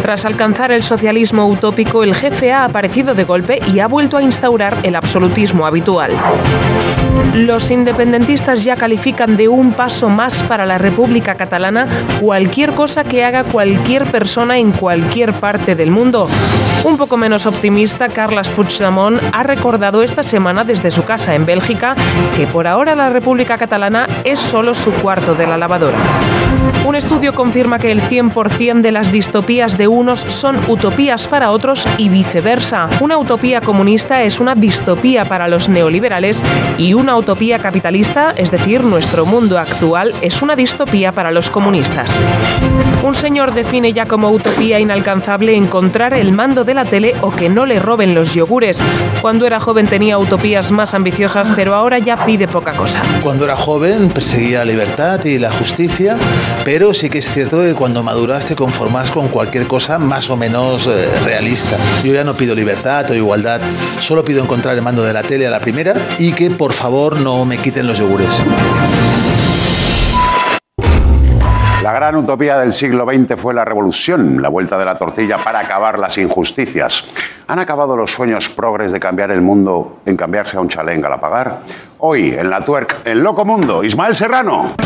Tras 0.03 0.27
alcanzar 0.27 0.71
el 0.71 0.83
socialismo 0.83 1.47
utópico, 1.47 2.05
el 2.05 2.15
jefe 2.15 2.53
ha 2.53 2.67
aparecido 2.67 3.15
de 3.15 3.25
golpe 3.25 3.61
y 3.73 3.79
ha 3.79 3.89
vuelto 3.89 4.19
a 4.19 4.23
instaurar 4.23 4.77
el 4.83 4.97
absolutismo 4.97 5.65
habitual. 5.65 6.13
Los 7.35 7.71
independentistas 7.71 8.65
ya 8.65 8.77
califican 8.77 9.37
de 9.37 9.49
un 9.49 9.73
paso 9.73 10.09
más 10.09 10.43
para 10.43 10.67
la 10.67 10.79
República 10.79 11.35
Catalana 11.35 11.87
cualquier 12.21 12.50
cualquier 12.51 12.75
cosa 12.75 13.05
que 13.05 13.25
haga 13.25 13.45
cualquier 13.45 14.11
persona 14.11 14.59
en 14.59 14.73
cualquier 14.73 15.35
parte 15.35 15.77
del 15.77 15.93
mundo. 15.93 16.27
Un 16.83 16.97
poco 16.97 17.17
menos 17.17 17.47
optimista, 17.47 18.09
Carles 18.09 18.49
Puigdemont 18.49 19.21
ha 19.31 19.45
recordado 19.45 20.03
esta 20.03 20.25
semana 20.25 20.65
desde 20.65 20.91
su 20.91 21.05
casa 21.05 21.37
en 21.37 21.47
Bélgica 21.47 21.95
que 22.35 22.49
por 22.49 22.67
ahora 22.67 22.97
la 22.97 23.09
República 23.09 23.57
Catalana 23.57 24.09
es 24.25 24.41
solo 24.41 24.75
su 24.75 24.91
cuarto 24.95 25.37
de 25.37 25.47
la 25.47 25.57
lavadora. 25.57 25.99
Un 26.85 26.97
estudio 26.97 27.35
confirma 27.35 27.79
que 27.79 27.93
el 27.93 28.01
100% 28.01 28.81
de 28.81 28.91
las 28.91 29.13
distopías 29.13 29.77
de 29.77 29.87
unos 29.87 30.21
son 30.21 30.59
utopías 30.69 31.29
para 31.29 31.51
otros 31.51 31.87
y 31.99 32.09
viceversa. 32.09 32.89
Una 33.01 33.19
utopía 33.19 33.61
comunista 33.61 34.23
es 34.23 34.41
una 34.41 34.55
distopía 34.55 35.25
para 35.25 35.47
los 35.47 35.69
neoliberales 35.69 36.43
y 36.79 36.95
una 36.95 37.17
utopía 37.17 37.59
capitalista, 37.59 38.33
es 38.37 38.51
decir, 38.51 38.83
nuestro 38.83 39.27
mundo 39.27 39.59
actual, 39.59 40.13
es 40.23 40.43
una 40.43 40.57
distopía 40.57 41.13
para 41.13 41.31
los 41.31 41.51
comunistas. 41.51 42.21
Un 43.03 43.15
señor 43.15 43.55
define 43.55 43.93
ya 43.95 44.07
como 44.07 44.31
utopía 44.31 44.79
inalcanzable 44.79 45.57
encontrar 45.57 46.13
el 46.13 46.33
mando 46.33 46.65
de 46.65 46.75
la 46.75 46.85
tele 46.85 47.15
o 47.23 47.31
que 47.31 47.49
no 47.49 47.65
le 47.65 47.79
roben 47.79 48.15
los 48.15 48.35
yogures. 48.35 48.83
Cuando 49.23 49.47
era 49.47 49.59
joven 49.59 49.87
tenía 49.87 50.19
utopías 50.19 50.71
más 50.71 50.93
ambiciosas, 50.93 51.51
pero 51.57 51.75
ahora 51.75 51.99
ya 51.99 52.25
pide 52.27 52.47
poca 52.47 52.73
cosa. 52.75 53.01
Cuando 53.23 53.47
era 53.47 53.57
joven 53.57 54.11
perseguía 54.11 54.59
la 54.59 54.67
libertad 54.67 55.25
y 55.25 55.39
la 55.39 55.51
justicia, 55.51 56.19
pero 56.65 56.93
sí 56.93 57.09
que 57.09 57.19
es 57.19 57.31
cierto 57.31 57.63
que 57.63 57.75
cuando 57.75 58.03
maduras 58.03 58.45
te 58.45 58.55
conformas 58.55 59.11
con 59.11 59.29
cualquier 59.29 59.67
cosa 59.67 59.99
más 59.99 60.29
o 60.29 60.37
menos 60.37 60.87
eh, 60.87 61.09
realista. 61.25 61.79
Yo 62.05 62.13
ya 62.13 62.23
no 62.23 62.35
pido 62.35 62.55
libertad 62.55 63.11
o 63.11 63.15
igualdad, 63.15 63.63
solo 63.99 64.25
pido 64.25 64.43
encontrar 64.43 64.75
el 64.77 64.83
mando 64.83 65.03
de 65.03 65.15
la 65.15 65.23
tele 65.23 65.47
a 65.47 65.51
la 65.51 65.61
primera 65.61 65.95
y 66.19 66.33
que 66.33 66.51
por 66.51 66.75
favor 66.75 67.19
no 67.19 67.47
me 67.47 67.57
quiten 67.57 67.87
los 67.87 67.99
yogures. 67.99 68.45
La 71.91 71.97
gran 71.97 72.15
utopía 72.15 72.57
del 72.57 72.73
siglo 72.73 73.05
XX 73.05 73.35
fue 73.35 73.53
la 73.53 73.65
revolución, 73.65 74.41
la 74.41 74.49
vuelta 74.49 74.79
de 74.79 74.85
la 74.85 74.95
tortilla 74.95 75.39
para 75.39 75.59
acabar 75.59 75.99
las 75.99 76.19
injusticias. 76.19 77.03
¿Han 77.49 77.59
acabado 77.59 77.97
los 77.97 78.13
sueños 78.13 78.49
progres 78.49 78.93
de 78.93 79.01
cambiar 79.01 79.33
el 79.33 79.41
mundo 79.41 79.99
en 80.07 80.17
cambiarse 80.17 80.57
a 80.57 80.61
un 80.61 80.69
chalé 80.69 80.93
en 80.95 81.01
Galapagar? 81.01 81.63
Hoy, 81.99 82.33
en 82.33 82.49
la 82.49 82.65
Twerk, 82.65 82.99
el 83.07 83.21
loco 83.21 83.45
mundo, 83.45 83.83
Ismael 83.83 84.15
Serrano. 84.15 84.77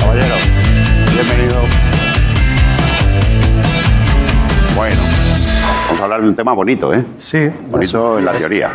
Caballero, 0.00 0.36
bienvenido. 1.12 1.60
Bueno, 4.74 5.02
vamos 5.84 6.00
a 6.00 6.04
hablar 6.04 6.22
de 6.22 6.28
un 6.28 6.34
tema 6.34 6.54
bonito, 6.54 6.94
¿eh? 6.94 7.04
Sí. 7.18 7.50
Bonito 7.68 8.18
en 8.18 8.24
la 8.24 8.32
teoría. 8.32 8.70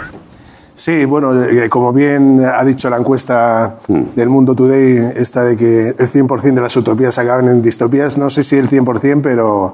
Sí, 0.77 1.05
bueno, 1.05 1.43
eh, 1.43 1.69
como 1.69 1.91
bien 1.91 2.39
ha 2.45 2.63
dicho 2.63 2.87
la 2.87 2.97
encuesta 2.97 3.77
del 3.87 4.29
Mundo 4.29 4.53
Today, 4.53 5.13
esta 5.15 5.43
de 5.43 5.57
que 5.57 5.87
el 5.87 6.07
100% 6.07 6.53
de 6.53 6.61
las 6.61 6.77
utopías 6.77 7.17
acaban 7.17 7.47
en 7.47 7.63
distopías, 7.63 8.15
no 8.15 8.29
sé 8.29 8.43
si 8.43 8.57
el 8.57 8.69
100%, 8.69 9.21
pero, 9.23 9.73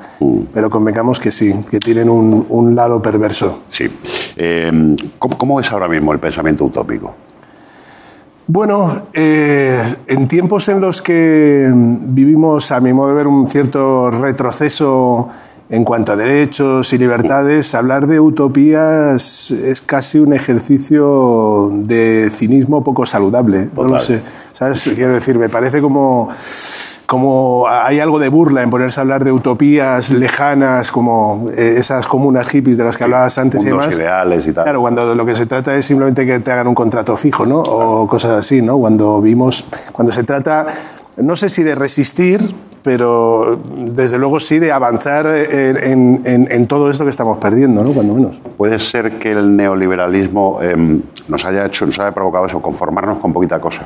pero 0.54 0.70
convengamos 0.70 1.20
que 1.20 1.34
sí, 1.34 1.54
que 1.70 1.80
tienen 1.80 2.10
un, 2.10 2.46
un 2.48 2.74
lado 2.74 3.02
perverso. 3.02 3.64
Sí. 3.68 3.92
Eh, 4.38 4.96
¿cómo, 5.20 5.38
cómo 5.38 5.58
ves 5.58 5.70
ahora 5.74 5.90
mismo 5.90 6.14
el 6.14 6.20
pensamiento 6.20 6.64
utópico? 6.64 7.14
Bueno, 8.48 9.08
eh, 9.12 9.84
en 10.08 10.28
tiempos 10.30 10.70
en 10.70 10.80
los 10.80 11.02
que 11.02 11.70
vivimos, 11.74 12.72
a 12.72 12.80
mi 12.80 12.94
modo 12.94 13.10
de 13.10 13.16
ver, 13.16 13.28
un 13.28 13.46
cierto 13.50 14.10
retroceso 14.10 15.28
en 15.74 15.84
cuanto 15.84 16.12
a 16.12 16.16
derechos 16.16 16.94
y 16.94 17.00
libertades, 17.00 17.74
hablar 17.74 18.06
de 18.06 18.20
utopías 18.20 19.50
es 19.50 19.82
casi 19.82 20.20
un 20.20 20.34
ejercicio 20.34 21.72
de 21.74 22.30
cinismo 22.30 22.84
poco 22.84 23.08
saludable. 23.08 23.70
No 23.76 23.82
lo 23.82 23.88
Total. 23.90 24.02
sé. 24.02 24.22
¿Sabes? 24.52 24.92
Quiero 24.94 25.16
decir, 25.16 25.40
me 25.40 25.50
parece 25.50 25.82
como, 25.82 26.30
como 27.08 27.66
hay 27.68 28.00
algo 28.00 28.20
de 28.20 28.30
burla 28.30 28.62
en 28.62 28.70
ponerse 28.70 29.00
a 29.00 29.02
hablar 29.02 29.24
de 29.24 29.32
utopías 29.32 30.12
lejanas, 30.12 30.92
como 30.92 31.50
eh, 31.58 31.78
esas 31.80 32.06
comunas 32.06 32.48
hippies 32.50 32.78
de 32.78 32.84
las 32.84 32.96
que 32.96 33.06
hablabas 33.06 33.36
antes 33.40 33.64
y 33.64 33.70
Mundos 33.70 33.82
demás. 33.86 33.98
ideales 33.98 34.46
y 34.46 34.52
tal. 34.52 34.66
Claro, 34.66 34.82
cuando 34.82 35.16
lo 35.16 35.26
que 35.26 35.34
se 35.34 35.48
trata 35.48 35.76
es 35.76 35.86
simplemente 35.86 36.28
que 36.28 36.40
te 36.40 36.52
hagan 36.52 36.68
un 36.68 36.76
contrato 36.76 37.18
fijo, 37.18 37.48
¿no? 37.48 37.62
O 37.62 38.06
cosas 38.06 38.34
así, 38.34 38.62
¿no? 38.62 38.78
Cuando 38.78 39.20
vimos, 39.22 39.66
cuando 39.92 40.12
se 40.12 40.24
trata, 40.24 40.68
no 41.18 41.36
sé 41.36 41.50
si 41.50 41.64
de 41.64 41.74
resistir, 41.74 42.42
pero 42.84 43.60
desde 43.76 44.18
luego 44.18 44.40
sí 44.40 44.60
de 44.60 44.72
avanzar 44.72 45.26
en, 45.28 46.22
en- 46.26 46.48
en- 46.52 46.68
todo 46.68 46.90
esto 46.90 47.04
que 47.06 47.10
estamos 47.10 47.38
perdiendo, 47.38 47.84
¿no? 47.84 47.92
Cuando 47.94 48.14
menos. 48.14 48.42
¿Puede 48.58 48.78
ser 48.80 49.18
que 49.20 49.32
el 49.32 49.56
neoliberalismo 49.56 50.60
eh, 50.62 50.76
nos 51.28 51.46
haya 51.46 51.66
hecho, 51.66 51.86
nos 51.86 51.98
haya 52.00 52.14
provocado 52.14 52.46
eso, 52.46 52.62
conformarnos 52.62 53.20
con 53.20 53.32
poquita 53.34 53.60
cosa? 53.60 53.86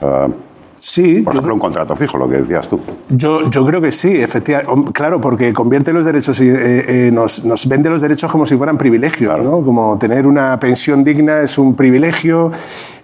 Eh, 0.00 0.28
Sí, 0.80 1.22
por 1.22 1.32
yo- 1.34 1.38
ejemplo, 1.40 1.54
un 1.54 1.60
contrato 1.60 1.96
fijo, 1.96 2.16
lo 2.18 2.28
que 2.28 2.36
decías 2.38 2.68
tú. 2.68 2.78
Yo, 3.08 3.48
yo 3.50 3.66
creo 3.66 3.80
que 3.80 3.90
sí, 3.92 4.20
efectivamente. 4.20 4.92
Claro, 4.92 5.20
porque 5.20 5.52
convierte 5.52 5.92
los 5.92 6.04
derechos, 6.04 6.40
eh, 6.40 7.06
eh, 7.06 7.10
nos, 7.12 7.44
nos 7.44 7.68
vende 7.68 7.90
los 7.90 8.00
derechos 8.00 8.30
como 8.30 8.46
si 8.46 8.56
fueran 8.56 8.78
privilegios, 8.78 9.38
¿no? 9.42 9.62
Como 9.62 9.98
tener 9.98 10.26
una 10.26 10.58
pensión 10.60 11.04
digna 11.04 11.40
es 11.40 11.58
un 11.58 11.74
privilegio 11.74 12.50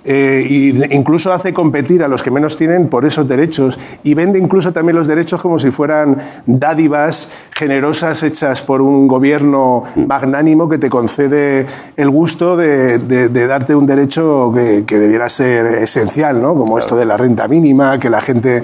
eh, 0.04 0.45
y 0.49 0.95
incluso 0.95 1.33
hace 1.33 1.52
competir 1.54 2.02
a 2.02 2.09
los 2.09 2.23
que 2.23 2.31
menos 2.31 2.57
tienen 2.57 2.88
por 2.88 3.04
esos 3.07 3.26
derechos 3.26 3.78
y 4.02 4.14
vende 4.14 4.38
incluso 4.38 4.73
también 4.73 4.97
los 4.97 5.07
derechos 5.07 5.40
como 5.40 5.59
si 5.59 5.71
fueran 5.71 6.19
dádivas 6.47 7.47
generosas 7.52 8.23
hechas 8.23 8.62
por 8.62 8.81
un 8.83 9.09
gobierno 9.09 9.83
magnánimo 10.07 10.69
que 10.69 10.78
te 10.78 10.90
concede 10.90 11.66
el 11.97 12.11
gusto 12.11 12.57
de, 12.57 12.99
de- 12.99 13.28
de 13.28 13.47
darte 13.47 13.75
un 13.75 13.87
derecho 13.87 14.52
que, 14.54 14.85
que 14.85 14.99
debiera 14.99 15.28
ser 15.28 15.66
esencial, 15.83 16.40
¿no? 16.43 16.54
Como 16.54 16.78
esto 16.78 16.97
de 16.97 17.07
la 17.07 17.16
renta 17.16 17.49
mínima, 17.49 17.63
que 18.00 18.11
la 18.11 18.21
gente 18.21 18.62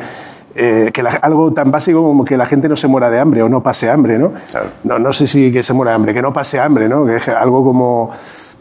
eh, 0.54 0.90
que 0.92 1.02
la- 1.02 1.10
algo 1.22 1.52
tan 1.52 1.70
básico 1.70 2.02
como 2.02 2.24
que 2.24 2.36
la 2.36 2.44
gente 2.44 2.68
no 2.68 2.74
se 2.74 2.88
muera 2.88 3.08
de 3.08 3.20
hambre 3.20 3.40
o 3.42 3.48
no 3.48 3.62
pase 3.62 3.88
hambre, 3.88 4.18
¿no? 4.18 4.32
Claro. 4.50 4.66
No, 4.82 4.98
no 4.98 5.12
sé 5.12 5.26
si 5.28 5.52
que 5.52 5.62
se 5.62 5.72
muera 5.72 5.92
de 5.92 5.96
hambre, 5.96 6.12
que 6.14 6.20
no 6.22 6.32
pase 6.32 6.58
hambre, 6.58 6.88
¿no? 6.88 7.06
Que 7.06 7.16
es 7.16 7.28
algo 7.28 7.62
como 7.64 8.10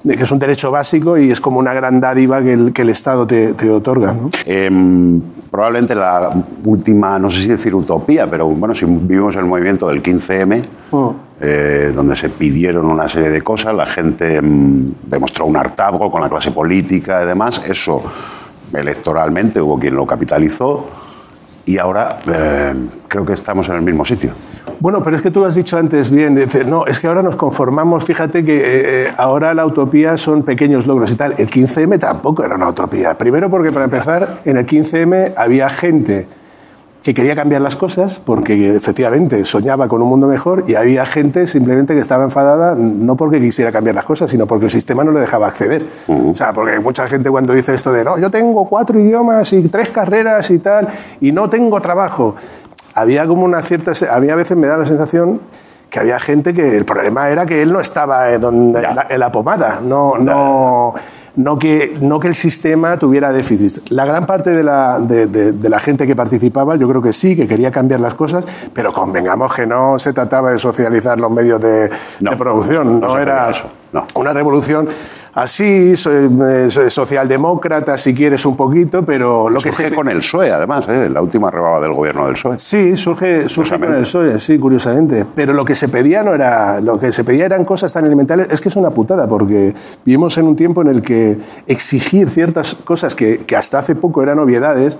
que 0.03 0.13
es 0.23 0.31
un 0.31 0.39
derecho 0.39 0.71
básico 0.71 1.17
y 1.17 1.29
es 1.31 1.41
como 1.41 1.59
una 1.59 1.73
gran 1.73 1.99
dádiva 1.99 2.41
que 2.41 2.53
el, 2.53 2.71
que 2.73 2.83
el 2.83 2.89
Estado 2.89 3.25
te, 3.27 3.53
te 3.53 3.69
otorga, 3.69 4.13
¿no? 4.13 4.29
Eh, 4.45 5.19
probablemente 5.51 5.93
la 5.95 6.29
última, 6.63 7.17
no 7.19 7.29
sé 7.29 7.41
si 7.41 7.47
decir 7.49 7.73
utopía, 7.75 8.29
pero 8.29 8.47
bueno, 8.47 8.73
si 8.75 8.85
vivimos 8.85 9.35
el 9.35 9.45
movimiento 9.45 9.87
del 9.89 10.01
15M, 10.03 10.61
Mm. 10.91 11.07
eh, 11.41 11.91
donde 11.93 12.15
se 12.15 12.29
pidieron 12.29 12.85
una 12.85 13.07
serie 13.09 13.29
de 13.29 13.41
cosas, 13.41 13.73
la 13.75 13.85
gente 13.87 14.41
mm, 14.41 14.91
demostró 15.07 15.45
un 15.47 15.57
hartazgo 15.57 16.09
con 16.11 16.21
la 16.21 16.29
clase 16.29 16.51
política 16.51 17.21
y 17.23 17.25
demás, 17.25 17.61
eso 17.67 18.01
electoralmente 18.73 19.61
hubo 19.61 19.79
quien 19.79 19.95
lo 19.95 20.05
capitalizó 20.05 20.87
y 21.65 21.77
ahora 21.77 22.19
eh, 22.25 22.73
creo 23.07 23.25
que 23.25 23.33
estamos 23.33 23.69
en 23.69 23.75
el 23.75 23.81
mismo 23.81 24.03
sitio. 24.03 24.31
Bueno, 24.79 25.03
pero 25.03 25.17
es 25.17 25.21
que 25.21 25.29
tú 25.29 25.45
has 25.45 25.55
dicho 25.55 25.77
antes 25.77 26.09
bien, 26.09 26.33
dices, 26.33 26.65
no, 26.65 26.85
es 26.87 26.99
que 26.99 27.07
ahora 27.07 27.21
nos 27.21 27.35
conformamos, 27.35 28.05
fíjate 28.05 28.43
que 28.43 28.57
eh, 28.57 28.63
eh, 29.07 29.13
ahora 29.17 29.53
la 29.53 29.65
utopía 29.65 30.17
son 30.17 30.43
pequeños 30.43 30.87
logros 30.87 31.11
y 31.11 31.15
tal. 31.15 31.35
El 31.37 31.49
15M 31.49 31.99
tampoco 31.99 32.43
era 32.43 32.55
una 32.55 32.69
utopía. 32.69 33.15
Primero 33.17 33.49
porque 33.49 33.71
para 33.71 33.85
empezar, 33.85 34.41
en 34.45 34.57
el 34.57 34.65
15M 34.65 35.33
había 35.35 35.69
gente 35.69 36.27
que 37.09 37.15
quería 37.15 37.35
cambiar 37.35 37.61
las 37.61 37.75
cosas 37.75 38.21
porque 38.23 38.75
efectivamente 38.75 39.43
soñaba 39.43 39.87
con 39.87 39.99
un 40.03 40.09
mundo 40.09 40.27
mejor 40.27 40.65
y 40.67 40.75
había 40.75 41.07
gente 41.07 41.47
simplemente 41.47 41.95
que 41.95 42.01
estaba 42.01 42.23
enfadada 42.23 42.75
no 42.75 43.15
porque 43.15 43.41
quisiera 43.41 43.71
cambiar 43.71 43.95
las 43.95 44.05
cosas, 44.05 44.29
sino 44.29 44.45
porque 44.45 44.65
el 44.65 44.71
sistema 44.71 45.03
no 45.03 45.11
le 45.11 45.19
dejaba 45.19 45.47
acceder. 45.47 45.83
O 46.07 46.35
sea, 46.35 46.53
porque 46.53 46.79
mucha 46.79 47.07
gente 47.07 47.31
cuando 47.31 47.53
dice 47.53 47.73
esto 47.73 47.91
de, 47.91 48.03
no, 48.03 48.19
yo 48.19 48.29
tengo 48.29 48.63
cuatro 48.65 48.99
idiomas 48.99 49.51
y 49.53 49.67
tres 49.69 49.89
carreras 49.89 50.51
y 50.51 50.59
tal, 50.59 50.87
y 51.19 51.31
no 51.31 51.49
tengo 51.49 51.81
trabajo, 51.81 52.35
había 52.93 53.25
como 53.25 53.43
una 53.43 53.63
cierta... 53.63 53.91
A 54.11 54.19
mí 54.19 54.29
a 54.29 54.35
veces 54.35 54.55
me 54.55 54.67
da 54.67 54.77
la 54.77 54.85
sensación 54.85 55.39
que 55.89 55.99
había 55.99 56.19
gente 56.19 56.53
que 56.53 56.77
el 56.77 56.85
problema 56.85 57.29
era 57.29 57.45
que 57.45 57.61
él 57.61 57.71
no 57.73 57.79
estaba 57.79 58.31
en, 58.31 58.41
donde- 58.41 58.83
en 58.83 58.95
la, 58.95 59.07
en 59.09 59.19
la 59.19 59.31
pomada, 59.31 59.79
no, 59.83 60.17
no, 60.19 60.93
no, 61.35 61.57
que, 61.57 61.97
no 62.01 62.19
que 62.19 62.27
el 62.27 62.35
sistema 62.35 62.97
tuviera 62.97 63.31
déficits. 63.31 63.89
La 63.91 64.05
gran 64.05 64.25
parte 64.25 64.51
de 64.51 64.63
la, 64.63 64.99
de, 64.99 65.27
de- 65.27 65.51
de 65.53 65.69
la 65.69 65.79
gente 65.79 66.05
que 66.05 66.15
participaba, 66.15 66.75
yo 66.75 66.87
creo 66.87 67.01
que 67.01 67.13
sí, 67.13 67.35
que 67.35 67.47
quería 67.47 67.71
cambiar 67.71 68.01
las 68.01 68.13
cosas, 68.13 68.45
pero 68.73 68.93
convengamos 68.93 69.53
que 69.55 69.65
no 69.65 69.97
se 69.97 70.13
trataba 70.13 70.51
de 70.51 70.59
socializar 70.59 71.19
los 71.19 71.31
medios 71.31 71.59
de, 71.61 71.89
No, 72.19 72.31
de 72.31 72.37
producción, 72.37 72.99
no 72.99 73.17
era 73.17 73.49
eso, 73.49 73.63
no. 73.91 74.03
una 74.15 74.31
revolución 74.33 74.87
así, 75.33 75.93
eh, 75.93 76.67
so- 76.69 76.89
socialdemócrata, 76.89 77.97
si 77.97 78.13
quieres 78.13 78.45
un 78.45 78.55
poquito, 78.55 79.03
pero 79.03 79.49
lo 79.49 79.59
que 79.59 79.71
Surge 79.71 79.89
se... 79.89 79.95
con 79.95 80.09
el 80.09 80.17
PSOE, 80.19 80.51
además, 80.51 80.85
¿eh? 80.87 81.09
la 81.09 81.21
última 81.21 81.49
rebaba 81.51 81.79
del 81.79 81.93
gobierno 81.93 82.25
del 82.25 82.33
PSOE. 82.33 82.59
Sí, 82.59 82.95
surge, 82.95 83.47
surge 83.49 83.79
con 83.79 83.93
el 83.93 84.01
PSOE, 84.01 84.39
sí, 84.39 84.57
curiosamente. 84.57 85.25
Pero 85.35 85.53
lo 85.53 85.65
que 85.65 85.75
se 85.75 85.89
pedía 85.89 86.23
no 86.23 86.33
era, 86.33 86.81
lo 86.81 86.99
que 86.99 87.11
se 87.13 87.23
pedía 87.23 87.45
eran 87.45 87.65
cosas 87.65 87.93
tan 87.93 88.05
elementales. 88.05 88.47
Es 88.49 88.61
que 88.61 88.69
es 88.69 88.75
una 88.75 88.89
putada, 88.91 89.27
porque 89.27 89.73
vivimos 90.05 90.37
en 90.37 90.47
un 90.47 90.55
tiempo 90.55 90.81
en 90.81 90.87
el 90.87 91.01
que 91.01 91.37
exigir 91.67 92.29
ciertas 92.29 92.75
cosas 92.75 93.15
que, 93.15 93.39
que 93.45 93.55
hasta 93.55 93.79
hace 93.79 93.95
poco 93.95 94.21
eran 94.23 94.39
obviedades 94.39 94.97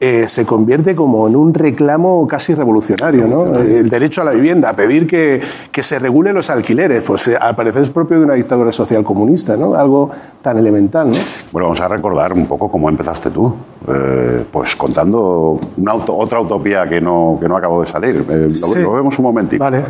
eh, 0.00 0.26
se 0.28 0.44
convierte 0.44 0.94
como 0.94 1.26
en 1.26 1.36
un 1.36 1.54
reclamo 1.54 2.26
casi 2.28 2.54
revolucionario, 2.54 3.26
¿no? 3.26 3.56
El 3.56 3.88
derecho 3.88 4.20
a 4.20 4.24
la 4.24 4.32
vivienda, 4.32 4.74
pedir 4.74 5.06
que, 5.06 5.40
que 5.72 5.82
se 5.82 5.98
regule 5.98 6.32
los 6.32 6.50
alquileres, 6.50 7.02
pues 7.02 7.28
eh, 7.28 7.36
al 7.40 7.56
parecer 7.56 7.82
es 7.82 7.90
propio 7.90 8.18
de 8.18 8.24
una 8.24 8.34
dictadura 8.34 8.72
social 8.72 9.02
comunista, 9.04 9.55
vida, 9.56 9.66
¿no? 9.66 9.74
Algo 9.74 10.10
tan 10.42 10.58
elemental, 10.58 11.08
¿no? 11.10 11.16
Bueno, 11.52 11.68
vamos 11.68 11.80
a 11.80 11.88
recordar 11.88 12.32
un 12.32 12.46
poco 12.46 12.70
cómo 12.70 12.88
empezaste 12.88 13.30
tú. 13.30 13.54
Eh, 13.88 14.44
pues 14.50 14.76
contando 14.76 15.58
una 15.76 15.92
auto- 15.92 16.16
otra 16.16 16.40
utopía 16.40 16.86
que 16.88 17.00
no, 17.00 17.38
que 17.40 17.48
no 17.48 17.56
acabó 17.56 17.80
de 17.80 17.86
salir. 17.86 18.24
Eh, 18.28 18.46
lo, 18.48 18.50
Sí. 18.50 18.80
lo 18.82 18.92
vemos 18.92 19.18
un 19.18 19.24
momentito. 19.24 19.62
Vale. 19.62 19.84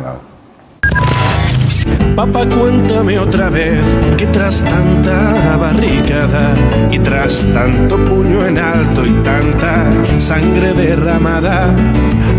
Papá, 2.15 2.45
cuéntame 2.49 3.19
otra 3.19 3.49
vez 3.49 3.79
que 4.17 4.25
tras 4.27 4.63
tanta 4.63 5.55
barricada 5.57 6.55
y 6.91 6.97
tras 6.99 7.45
tanto 7.53 7.95
puño 8.05 8.43
en 8.45 8.57
alto 8.57 9.05
y 9.05 9.13
tanta 9.21 9.85
sangre 10.19 10.73
derramada, 10.73 11.67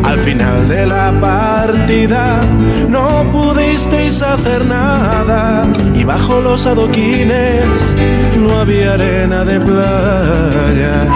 al 0.05 0.19
final 0.21 0.69
de 0.69 0.87
la 0.87 1.13
partida 1.21 2.41
no 2.89 3.25
pudisteis 3.31 4.23
hacer 4.23 4.65
nada 4.65 5.67
y 5.95 6.05
bajo 6.05 6.41
los 6.41 6.67
adoquines 6.67 7.95
no 8.39 8.61
había 8.61 8.95
arena 8.95 9.45
de 9.45 9.61
playa. 9.61 11.09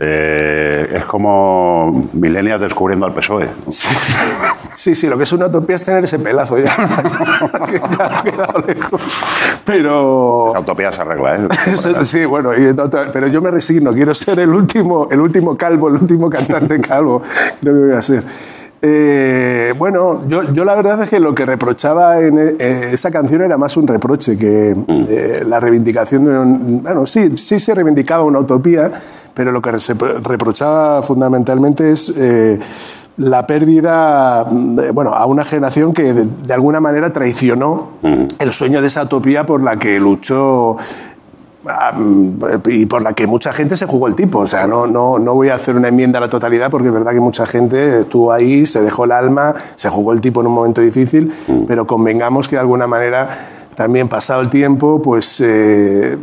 Eh, 0.00 0.51
es 0.90 1.04
como 1.04 2.08
millennials 2.12 2.60
descubriendo 2.62 3.06
al 3.06 3.14
PSOE. 3.14 3.48
Sí, 4.74 4.94
sí, 4.94 5.06
lo 5.08 5.16
que 5.16 5.24
es 5.24 5.32
una 5.32 5.46
utopía 5.46 5.76
es 5.76 5.84
tener 5.84 6.04
ese 6.04 6.18
pelazo 6.18 6.58
ya, 6.58 6.74
que 7.68 7.78
ya 7.78 8.06
ha 8.18 8.22
quedado 8.22 8.64
lejos. 8.66 9.02
Pero... 9.64 10.48
Esa 10.50 10.60
utopía 10.60 10.92
se 10.92 11.00
arregla, 11.02 11.36
¿eh? 11.36 11.48
Eso- 11.72 12.04
sí, 12.04 12.24
bueno, 12.24 12.54
y 12.56 12.72
no- 12.74 12.88
pero 13.12 13.26
yo 13.28 13.42
me 13.42 13.50
resigno, 13.50 13.92
quiero 13.92 14.14
ser 14.14 14.38
el 14.40 14.50
último, 14.50 15.08
el 15.10 15.20
último 15.20 15.56
calvo, 15.56 15.88
el 15.88 15.94
último 15.94 16.30
cantante 16.30 16.80
calvo, 16.80 17.22
creo 17.60 17.74
que 17.74 17.80
voy 17.80 17.92
a 17.96 18.02
ser. 18.02 18.22
Eh, 18.84 19.72
bueno, 19.78 20.24
yo, 20.26 20.42
yo 20.52 20.64
la 20.64 20.74
verdad 20.74 21.00
es 21.04 21.08
que 21.08 21.20
lo 21.20 21.36
que 21.36 21.46
reprochaba 21.46 22.18
en 22.20 22.36
eh, 22.36 22.56
esa 22.92 23.12
canción 23.12 23.40
era 23.42 23.56
más 23.56 23.76
un 23.76 23.86
reproche 23.86 24.36
que 24.36 24.74
eh, 25.08 25.44
la 25.46 25.60
reivindicación 25.60 26.24
de 26.24 26.36
un... 26.36 26.82
Bueno, 26.82 27.06
sí, 27.06 27.36
sí 27.38 27.60
se 27.60 27.76
reivindicaba 27.76 28.24
una 28.24 28.40
utopía, 28.40 28.90
pero 29.34 29.52
lo 29.52 29.60
que 29.62 29.78
se 29.80 29.94
reprochaba 29.94 31.02
fundamentalmente 31.02 31.92
es... 31.92 32.16
eh, 32.16 32.58
la 33.18 33.46
pérdida, 33.46 34.46
mm, 34.50 34.94
bueno, 34.94 35.12
a 35.12 35.26
una 35.26 35.44
generación 35.44 35.92
que 35.92 36.14
de, 36.14 36.26
de 36.46 36.54
alguna 36.54 36.80
manera 36.80 37.12
traicionó 37.12 37.90
el 38.38 38.52
sueño 38.52 38.80
de 38.80 38.86
esa 38.86 39.02
utopía 39.02 39.44
por 39.44 39.62
la 39.62 39.76
que 39.76 40.00
luchó 40.00 40.76
mm, 41.94 42.28
y 42.68 42.86
por 42.86 43.02
la 43.02 43.12
que 43.12 43.26
mucha 43.26 43.52
gente 43.52 43.76
se 43.76 43.84
jugó 43.84 44.06
el 44.06 44.14
tipo. 44.14 44.38
O 44.38 44.46
sea, 44.46 44.66
no, 44.66 44.86
no, 44.86 45.18
no 45.18 45.34
voy 45.34 45.50
a 45.50 45.56
hacer 45.56 45.76
una 45.76 45.88
enmienda 45.88 46.18
a 46.18 46.22
la 46.22 46.30
totalidad 46.30 46.70
porque 46.70 46.88
es 46.88 46.94
verdad 46.94 47.12
que 47.12 47.20
mucha 47.20 47.44
gente 47.44 48.00
estuvo 48.00 48.32
ahí, 48.32 48.66
se 48.66 48.80
dejó 48.80 49.04
el 49.04 49.12
alma, 49.12 49.54
se 49.76 49.90
jugó 49.90 50.14
el 50.14 50.22
tipo 50.22 50.40
en 50.40 50.46
un 50.46 50.54
momento 50.54 50.80
difícil, 50.80 51.30
pero 51.66 51.86
convengamos 51.86 52.48
que 52.48 52.56
de 52.56 52.60
alguna 52.60 52.86
manera 52.86 53.28
también 53.74 54.08
pasado 54.08 54.40
el 54.40 54.48
tiempo, 54.48 55.02
pues... 55.02 55.38
eh, 55.44 56.16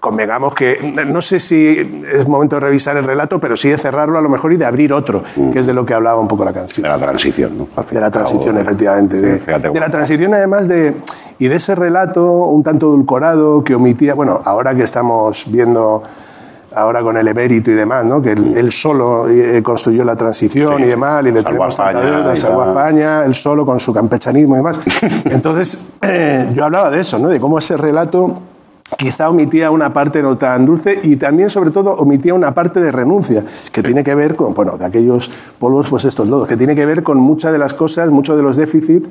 convengamos 0.00 0.54
que 0.54 0.94
no 1.06 1.20
sé 1.20 1.40
si 1.40 2.02
es 2.12 2.26
momento 2.28 2.56
de 2.56 2.60
revisar 2.60 2.96
el 2.96 3.04
relato, 3.04 3.40
pero 3.40 3.56
sí 3.56 3.68
de 3.68 3.78
cerrarlo 3.78 4.18
a 4.18 4.22
lo 4.22 4.28
mejor 4.28 4.52
y 4.52 4.56
de 4.56 4.64
abrir 4.64 4.92
otro, 4.92 5.22
que 5.52 5.58
es 5.58 5.66
de 5.66 5.74
lo 5.74 5.84
que 5.84 5.94
hablaba 5.94 6.20
un 6.20 6.28
poco 6.28 6.44
la 6.44 6.52
canción. 6.52 6.82
De 6.84 6.88
la 6.88 6.98
transición, 6.98 7.58
¿no? 7.58 7.68
De 7.90 8.00
la 8.00 8.10
transición, 8.10 8.58
efectivamente. 8.58 9.20
De, 9.20 9.38
fíjate, 9.38 9.70
de 9.70 9.80
la 9.80 9.90
transición, 9.90 10.34
además, 10.34 10.68
de, 10.68 10.94
y 11.38 11.48
de 11.48 11.56
ese 11.56 11.74
relato 11.74 12.24
un 12.24 12.62
tanto 12.62 12.86
edulcorado 12.86 13.62
que 13.64 13.74
omitía, 13.74 14.14
bueno, 14.14 14.40
ahora 14.44 14.74
que 14.74 14.82
estamos 14.82 15.44
viendo, 15.50 16.02
ahora 16.74 17.02
con 17.02 17.16
el 17.16 17.26
emérito 17.26 17.70
y 17.70 17.74
demás, 17.74 18.04
¿no? 18.04 18.20
que 18.22 18.32
él, 18.32 18.54
él 18.56 18.70
solo 18.70 19.28
eh, 19.28 19.62
construyó 19.62 20.04
la 20.04 20.16
transición 20.16 20.76
Sí. 20.78 20.84
y 20.84 20.86
demás, 20.86 21.22
y 21.26 21.32
le 21.32 21.42
tenemos 21.42 21.76
tanta 21.76 22.00
deuda, 22.00 22.36
salvó 22.36 22.62
a. 22.62 22.68
España, 22.68 23.24
él 23.24 23.34
solo 23.34 23.64
con 23.66 23.80
su 23.80 23.92
campechanismo 23.92 24.54
y 24.54 24.58
demás. 24.58 24.80
Entonces, 25.24 25.94
eh, 26.02 26.50
yo 26.54 26.64
hablaba 26.64 26.90
de 26.90 27.00
eso, 27.00 27.18
¿no? 27.18 27.28
de 27.28 27.40
cómo 27.40 27.58
ese 27.58 27.76
relato 27.76 28.42
quizá 28.96 29.28
omitía 29.28 29.70
una 29.70 29.92
parte 29.92 30.22
no 30.22 30.38
tan 30.38 30.64
dulce 30.64 30.98
y 31.02 31.16
también, 31.16 31.50
sobre 31.50 31.70
todo, 31.70 31.92
omitía 31.92 32.34
una 32.34 32.54
parte 32.54 32.80
de 32.80 32.90
renuncia, 32.90 33.44
que 33.70 33.82
tiene 33.82 34.02
que 34.02 34.14
ver 34.14 34.34
con, 34.34 34.54
bueno, 34.54 34.78
de 34.78 34.84
aquellos 34.86 35.30
polvos, 35.58 35.88
pues 35.88 36.04
estos 36.04 36.28
lodos, 36.28 36.48
que 36.48 36.56
tiene 36.56 36.74
que 36.74 36.86
ver 36.86 37.02
con 37.02 37.18
muchas 37.18 37.52
de 37.52 37.58
las 37.58 37.74
cosas, 37.74 38.10
muchos 38.10 38.36
de 38.36 38.42
los 38.42 38.56
déficits 38.56 39.08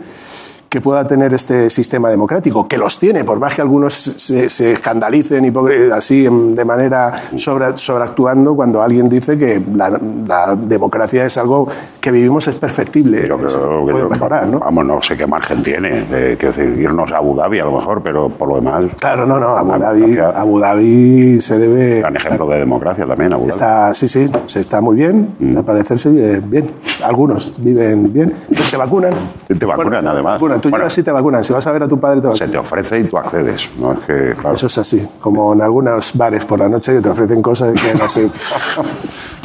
que 0.77 0.81
pueda 0.81 1.07
tener 1.07 1.33
este 1.33 1.71
sistema 1.71 2.07
democrático, 2.07 2.67
que 2.67 2.77
los 2.77 2.99
tiene, 2.99 3.23
por 3.23 3.39
más 3.39 3.55
que 3.55 3.63
algunos 3.63 3.95
se, 3.95 4.47
se 4.47 4.73
escandalicen 4.73 5.51
así 5.91 6.27
de 6.29 6.65
manera 6.65 7.13
sobre, 7.35 7.75
sobreactuando 7.77 8.55
cuando 8.55 8.83
alguien 8.83 9.09
dice 9.09 9.39
que 9.39 9.59
la, 9.73 9.99
la 10.27 10.55
democracia 10.55 11.25
es 11.25 11.35
algo 11.39 11.67
que 11.99 12.11
vivimos 12.11 12.47
es 12.47 12.55
perfectible, 12.55 13.27
Yo 13.27 13.37
creo 13.37 13.85
que 13.87 13.91
puede 13.91 14.03
yo- 14.03 14.09
mejorar, 14.09 14.45
¿no? 14.47 14.59
Vamos, 14.59 14.85
no 14.85 15.01
sé 15.01 15.17
qué 15.17 15.25
margen 15.25 15.63
tiene. 15.63 16.05
eh, 16.11 16.35
quiero 16.39 16.55
decir, 16.55 16.79
irnos 16.79 17.11
a 17.11 17.17
Abu 17.17 17.35
Dhabi 17.35 17.57
a 17.57 17.63
lo 17.65 17.71
mejor, 17.71 18.03
pero 18.03 18.29
por 18.29 18.49
lo 18.49 18.55
demás. 18.57 18.85
Claro, 18.99 19.25
no, 19.25 19.39
no, 19.39 19.57
Abu 19.57 19.79
Dhabi, 19.79 20.17
Abu 20.19 20.59
Dhabi 20.59 21.41
se 21.41 21.57
debe... 21.57 22.01
Gran 22.01 22.15
ejemplo 22.17 22.47
de 22.49 22.59
democracia 22.59 23.03
también, 23.07 23.33
Abu 23.33 23.45
Dhabi. 23.45 23.49
Está, 23.49 23.93
sí, 23.95 24.07
sí, 24.07 24.29
se 24.45 24.59
está 24.59 24.79
muy 24.79 24.95
bien, 24.95 25.35
Mm. 25.39 25.57
al 25.57 25.63
parecer 25.63 25.97
se 25.97 26.09
vive 26.09 26.39
bien. 26.39 26.69
Algunos 27.03 27.55
viven 27.57 28.13
bien. 28.13 28.31
Te 28.69 28.77
vacunan. 28.77 29.13
Te 29.47 29.65
vacunan, 29.65 30.05
además. 30.07 30.33
Vacunan. 30.35 30.61
Tú 30.67 30.71
Bueno. 30.71 30.83
llegas 30.83 30.97
y 30.97 31.03
te 31.03 31.11
vacunan. 31.11 31.43
Si 31.43 31.53
vas 31.53 31.65
a 31.67 31.71
ver 31.71 31.83
a 31.83 31.87
tu 31.87 31.99
padre, 31.99 32.17
te 32.17 32.23
Se 32.23 32.27
vacunan. 32.29 32.51
te 32.51 32.57
ofrece 32.57 32.99
y 32.99 33.03
tú 33.05 33.17
accedes. 33.17 33.69
No 33.77 33.93
es 33.93 33.99
que, 33.99 34.33
claro, 34.39 34.53
Eso 34.55 34.67
es 34.67 34.77
así, 34.77 35.07
como 35.19 35.53
en 35.53 35.61
algunos 35.61 36.15
bares 36.17 36.45
por 36.45 36.59
la 36.59 36.67
noche 36.69 36.93
que 36.93 37.01
te 37.01 37.09
ofrecen 37.09 37.41
cosas 37.41 37.73
que 37.73 37.93
no 37.95 38.07
sé. 38.09 38.29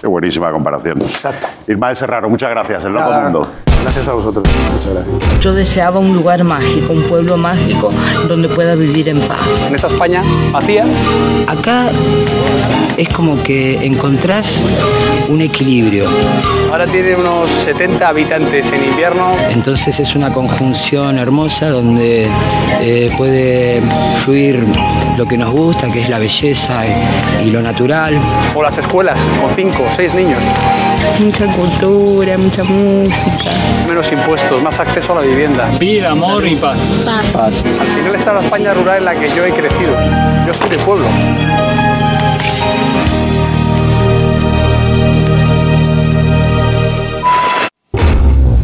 qué 0.00 0.06
buenísima 0.06 0.50
comparación. 0.50 1.00
Exacto. 1.02 1.46
Ismael 1.68 1.96
Serraro, 1.96 2.28
muchas 2.28 2.50
gracias. 2.50 2.84
El 2.84 2.92
loco 2.92 3.10
mundo. 3.12 3.46
Gracias 3.82 4.08
a 4.08 4.12
vosotros. 4.12 4.44
Muchas 4.72 4.94
gracias. 4.94 5.40
Yo 5.40 5.52
deseaba 5.54 5.98
un 5.98 6.14
lugar 6.14 6.44
mágico, 6.44 6.92
un 6.92 7.02
pueblo 7.02 7.36
mágico 7.36 7.92
donde 8.28 8.48
pueda 8.48 8.74
vivir 8.74 9.08
en 9.08 9.20
paz. 9.20 9.62
en 9.66 9.74
esa 9.74 9.88
España 9.88 10.22
vacía. 10.52 10.84
Acá 11.46 11.90
es 12.96 13.08
como 13.08 13.42
que 13.42 13.84
encontrás 13.84 14.60
un 15.28 15.40
equilibrio. 15.40 16.06
Ahora 16.70 16.86
tiene 16.86 17.16
unos 17.16 17.50
70 17.50 18.08
habitantes 18.08 18.66
en 18.72 18.84
invierno. 18.84 19.32
Entonces 19.50 19.98
es 19.98 20.14
una 20.14 20.32
conjunción 20.32 21.18
hermosa 21.18 21.70
donde 21.70 22.26
eh, 22.80 23.10
puede 23.16 23.82
fluir 24.24 24.64
lo 25.18 25.26
que 25.26 25.36
nos 25.36 25.50
gusta, 25.50 25.88
que 25.88 26.02
es 26.02 26.08
la 26.08 26.18
belleza 26.18 26.82
y, 26.86 27.48
y 27.48 27.50
lo 27.50 27.60
natural. 27.60 28.14
O 28.54 28.62
las 28.62 28.78
escuelas 28.78 29.18
con 29.40 29.54
5 29.54 29.82
o 29.82 29.96
6 29.96 30.14
niños. 30.14 30.38
Mucha 31.20 31.46
cultura, 31.46 32.38
mucha 32.38 32.64
música. 32.64 33.50
Menos 33.88 34.10
impuestos, 34.12 34.62
más 34.62 34.78
acceso 34.80 35.12
a 35.12 35.20
la 35.20 35.26
vivienda. 35.26 35.68
Vida, 35.78 36.10
amor 36.10 36.46
y 36.46 36.56
paz. 36.56 36.78
Al 37.34 37.52
final 37.52 38.14
está 38.14 38.32
la 38.32 38.42
España 38.42 38.74
rural 38.74 38.98
en 38.98 39.04
la 39.04 39.14
que 39.14 39.28
yo 39.28 39.44
he 39.44 39.50
crecido. 39.50 39.94
Yo 40.46 40.52
soy 40.52 40.68
de 40.70 40.78
pueblo. 40.78 41.06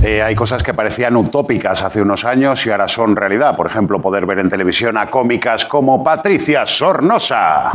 Eh, 0.09 0.23
hay 0.23 0.35
cosas 0.35 0.63
que 0.63 0.73
parecían 0.73 1.17
utópicas 1.17 1.83
hace 1.83 2.01
unos 2.01 2.25
años 2.25 2.65
y 2.65 2.71
ahora 2.71 2.89
son 2.89 3.15
realidad. 3.15 3.55
Por 3.55 3.67
ejemplo, 3.67 4.01
poder 4.01 4.25
ver 4.25 4.39
en 4.39 4.49
televisión 4.49 4.97
a 4.97 5.11
cómicas 5.11 5.67
como 5.67 6.03
Patricia 6.03 6.65
Sornosa. 6.65 7.73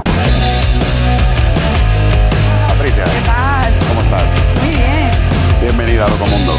Patricia, 2.68 3.04
¿cómo 3.88 4.02
estás? 4.02 4.24
Muy 4.62 4.70
bien. 4.72 5.12
Bienvenida 5.62 6.06
a 6.06 6.10
Loco 6.10 6.26
Mundo. 6.26 6.54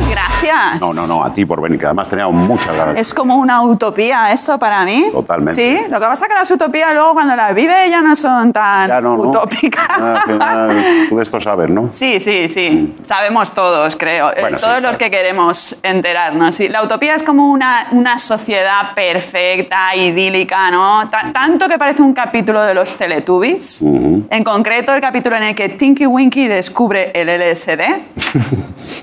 Muchas 0.00 0.08
gracias. 0.10 0.80
No, 0.80 0.92
no, 0.92 1.06
no, 1.06 1.24
a 1.24 1.32
ti 1.32 1.44
por 1.44 1.60
venir, 1.60 1.78
que 1.78 1.86
además 1.86 2.08
teníamos 2.08 2.34
muchas 2.34 2.74
ganas. 2.76 2.96
Es 2.98 3.12
como 3.14 3.36
una 3.36 3.62
utopía 3.62 4.32
esto 4.32 4.58
para 4.58 4.84
mí. 4.84 5.04
Totalmente. 5.12 5.54
Sí, 5.54 5.78
lo 5.90 6.00
que 6.00 6.06
pasa 6.06 6.24
es 6.24 6.28
que 6.28 6.34
las 6.34 6.50
utopías 6.50 6.92
luego 6.92 7.12
cuando 7.14 7.36
las 7.36 7.54
vive 7.54 7.88
ya 7.90 8.00
no 8.02 8.16
son 8.16 8.52
tan 8.52 8.88
Ya 8.88 9.00
no, 9.00 9.16
¿no? 9.16 9.22
utópicas. 9.24 9.86
Ah, 9.88 10.14
al 10.16 10.32
final, 10.32 11.06
tú 11.08 11.16
de 11.16 11.22
esto 11.22 11.40
sabes, 11.40 11.70
¿no? 11.70 11.88
Sí, 11.90 12.20
sí, 12.20 12.48
sí. 12.48 12.94
Sabemos 13.04 13.52
todos, 13.52 13.96
creo. 13.96 14.30
Eh, 14.32 14.44
sí, 14.50 14.56
todos 14.60 14.74
los 14.74 14.80
claro. 14.80 14.98
que 14.98 15.10
queremos 15.10 15.80
enterarnos. 15.82 16.54
Sí. 16.54 16.68
La 16.68 16.82
utopía 16.82 17.14
es 17.14 17.22
como 17.22 17.50
una, 17.50 17.86
una 17.92 18.18
sociedad 18.18 18.94
perfecta, 18.94 19.94
idílica, 19.94 20.70
¿no? 20.70 21.08
Ta- 21.10 21.30
tanto 21.32 21.68
que 21.68 21.78
parece 21.78 22.02
un 22.02 22.12
capítulo 22.14 22.62
de 22.62 22.74
los 22.74 22.94
Teletubbies. 22.96 23.82
En 23.82 24.44
concreto, 24.44 24.94
el 24.94 25.00
capítulo 25.00 25.36
en 25.36 25.42
el 25.44 25.54
que 25.54 25.68
Tinky 25.68 26.06
Winky 26.06 26.48
descubre 26.48 27.10
el 27.14 27.28
LSD. 27.28 27.80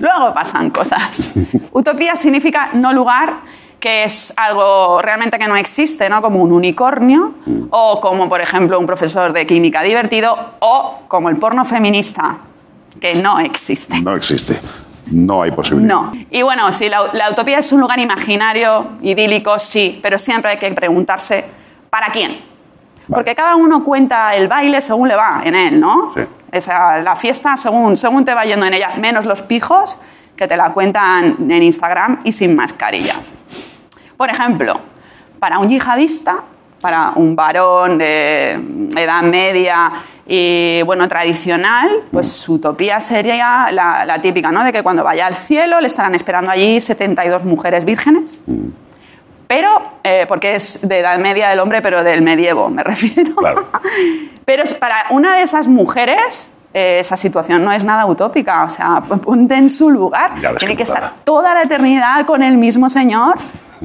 Luego 0.00 0.32
pasan 0.32 0.70
cosas. 0.70 0.89
Utopía 1.72 2.16
significa 2.16 2.70
no 2.72 2.92
lugar, 2.92 3.40
que 3.78 4.04
es 4.04 4.32
algo 4.36 5.00
realmente 5.00 5.38
que 5.38 5.48
no 5.48 5.56
existe, 5.56 6.08
¿no? 6.08 6.20
Como 6.20 6.40
un 6.40 6.52
unicornio, 6.52 7.34
o 7.70 8.00
como, 8.00 8.28
por 8.28 8.40
ejemplo, 8.40 8.78
un 8.78 8.86
profesor 8.86 9.32
de 9.32 9.46
química 9.46 9.82
divertido, 9.82 10.36
o 10.60 11.00
como 11.08 11.30
el 11.30 11.36
porno 11.36 11.64
feminista, 11.64 12.38
que 13.00 13.14
no 13.14 13.40
existe. 13.40 14.00
No 14.00 14.14
existe. 14.14 14.60
No 15.10 15.42
hay 15.42 15.50
posibilidad. 15.50 15.94
No. 15.94 16.12
Y 16.30 16.42
bueno, 16.42 16.70
si 16.70 16.88
la, 16.88 17.10
la 17.14 17.30
utopía 17.30 17.58
es 17.58 17.72
un 17.72 17.80
lugar 17.80 17.98
imaginario, 17.98 18.86
idílico, 19.02 19.58
sí, 19.58 19.98
pero 20.02 20.18
siempre 20.18 20.52
hay 20.52 20.58
que 20.58 20.70
preguntarse, 20.72 21.44
¿para 21.88 22.08
quién? 22.08 22.38
Porque 23.08 23.34
cada 23.34 23.56
uno 23.56 23.82
cuenta 23.82 24.36
el 24.36 24.46
baile 24.46 24.80
según 24.80 25.08
le 25.08 25.16
va 25.16 25.42
en 25.44 25.56
él, 25.56 25.80
¿no? 25.80 26.12
Sí. 26.14 26.22
Esa, 26.52 26.98
la 26.98 27.16
fiesta 27.16 27.56
según, 27.56 27.96
según 27.96 28.24
te 28.24 28.34
va 28.34 28.44
yendo 28.44 28.66
en 28.66 28.74
ella, 28.74 28.92
menos 28.98 29.24
los 29.24 29.42
pijos 29.42 29.98
que 30.40 30.48
te 30.48 30.56
la 30.56 30.72
cuentan 30.72 31.36
en 31.50 31.62
Instagram 31.62 32.20
y 32.24 32.32
sin 32.32 32.56
mascarilla. 32.56 33.14
Por 34.16 34.30
ejemplo, 34.30 34.80
Para 35.38 35.58
un 35.58 35.68
yihadista, 35.68 36.36
para 36.80 37.12
un 37.14 37.36
varón 37.36 37.98
de 37.98 38.52
edad 38.96 39.22
media 39.22 39.92
y 40.26 40.80
bueno, 40.86 41.06
tradicional, 41.08 41.90
pues 42.10 42.30
su 42.32 42.54
utopía 42.54 43.00
sería 43.00 43.68
la, 43.70 44.04
la 44.06 44.18
típica, 44.22 44.50
¿no? 44.50 44.64
De 44.64 44.72
que 44.72 44.82
cuando 44.82 45.04
vaya 45.04 45.26
al 45.26 45.34
cielo 45.34 45.78
le 45.80 45.86
estarán 45.88 46.14
esperando 46.14 46.50
allí 46.50 46.80
72 46.80 47.44
mujeres 47.44 47.84
vírgenes. 47.84 48.42
Pero, 49.46 49.68
eh, 50.04 50.24
porque 50.28 50.54
es 50.54 50.88
de 50.88 51.00
edad 51.00 51.18
media 51.18 51.48
del 51.50 51.58
hombre, 51.58 51.82
pero 51.82 52.02
del 52.04 52.22
medievo, 52.22 52.68
me 52.70 52.82
refiero. 52.82 53.34
pero 54.46 54.62
es- 54.62 54.72
para 54.74 55.04
una 55.10 55.36
de 55.36 55.42
esas 55.42 55.66
mujeres, 55.66 56.52
eh, 56.72 56.98
esa 57.00 57.16
situación 57.16 57.64
no 57.64 57.72
es 57.72 57.84
nada 57.84 58.06
utópica. 58.06 58.64
O 58.64 58.68
sea, 58.68 59.00
ponte 59.00 59.54
en 59.54 59.68
su 59.70 59.90
lugar. 59.90 60.32
Tiene 60.58 60.76
que 60.76 60.82
estar 60.84 61.12
toda 61.24 61.54
la 61.54 61.62
eternidad 61.62 62.24
con 62.26 62.42
el 62.42 62.56
mismo 62.56 62.88
señor, 62.88 63.34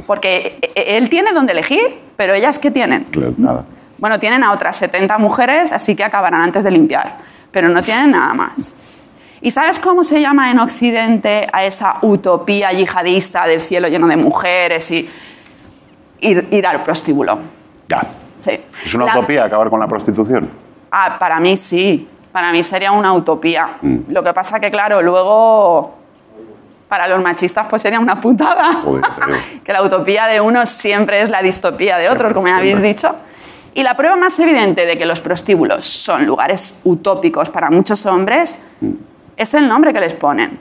porque 0.06 0.58
e- 0.62 0.72
e- 0.76 0.98
él 0.98 1.10
tiene 1.10 1.32
donde 1.34 1.54
elegir, 1.54 1.82
pero 2.16 2.34
ellas, 2.34 2.60
¿qué 2.60 2.72
tienen? 2.72 3.04
Claro, 3.06 3.34
Nada. 3.38 3.66
Bueno, 3.98 4.20
tienen 4.20 4.44
a 4.44 4.52
otras 4.52 4.76
70 4.76 5.18
mujeres, 5.18 5.72
así 5.72 5.96
que 5.96 6.04
acabarán 6.04 6.44
antes 6.44 6.64
de 6.66 6.70
limpiar, 6.72 7.18
pero 7.52 7.70
no 7.70 7.82
tienen 7.82 8.12
nada 8.12 8.34
más. 8.34 8.76
¿Y 9.42 9.52
sabes 9.52 9.80
cómo 9.80 10.04
se 10.04 10.20
llama 10.20 10.52
en 10.52 10.60
Occidente 10.60 11.48
a 11.54 11.64
esa 11.64 11.96
utopía 12.02 12.72
yihadista 12.74 13.46
del 13.48 13.62
cielo 13.62 13.88
lleno 13.88 14.08
de 14.08 14.18
mujeres 14.18 14.92
y 14.92 15.10
ir, 16.20 16.48
ir 16.52 16.68
al 16.68 16.84
prostíbulo? 16.84 17.40
Ya. 17.88 18.02
Sí. 18.42 18.60
¿Es 18.86 18.94
una 18.96 19.06
La- 19.06 19.18
utopía 19.18 19.46
acabar 19.46 19.70
con 19.70 19.80
la 19.80 19.88
prostitución? 19.88 20.50
Ah, 20.92 21.16
para 21.20 21.40
mí 21.40 21.56
sí, 21.58 22.08
para 22.36 22.52
mí 22.52 22.64
sería 22.64 22.92
una 22.92 23.14
utopía. 23.14 23.78
Mm. 23.82 23.98
Lo 24.10 24.22
que 24.22 24.34
pasa 24.34 24.60
que, 24.60 24.70
claro, 24.70 25.02
luego 25.02 25.94
para 26.90 27.08
los 27.08 27.24
machistas 27.24 27.66
pues 27.70 27.82
sería 27.82 27.98
una 27.98 28.20
putada. 28.20 28.74
Joder, 28.84 29.06
que 29.64 29.72
la 29.72 29.82
utopía 29.82 30.28
de 30.28 30.42
unos 30.42 30.68
siempre 30.68 31.22
es 31.22 31.30
la 31.30 31.42
distopía 31.42 31.98
de 31.98 32.10
otros, 32.10 32.34
como 32.34 32.48
ya 32.48 32.58
habéis 32.58 32.82
dicho. 32.82 33.16
Y 33.74 33.84
la 33.84 33.96
prueba 33.96 34.18
más 34.18 34.38
evidente 34.42 34.86
de 34.86 34.98
que 34.98 35.06
los 35.06 35.22
prostíbulos 35.22 35.88
son 35.88 36.26
lugares 36.26 36.82
utópicos 36.84 37.50
para 37.50 37.70
muchos 37.70 38.06
hombres 38.06 38.68
es 39.38 39.54
el 39.54 39.66
nombre 39.70 39.94
que 39.94 40.02
les 40.02 40.14
ponen. 40.14 40.60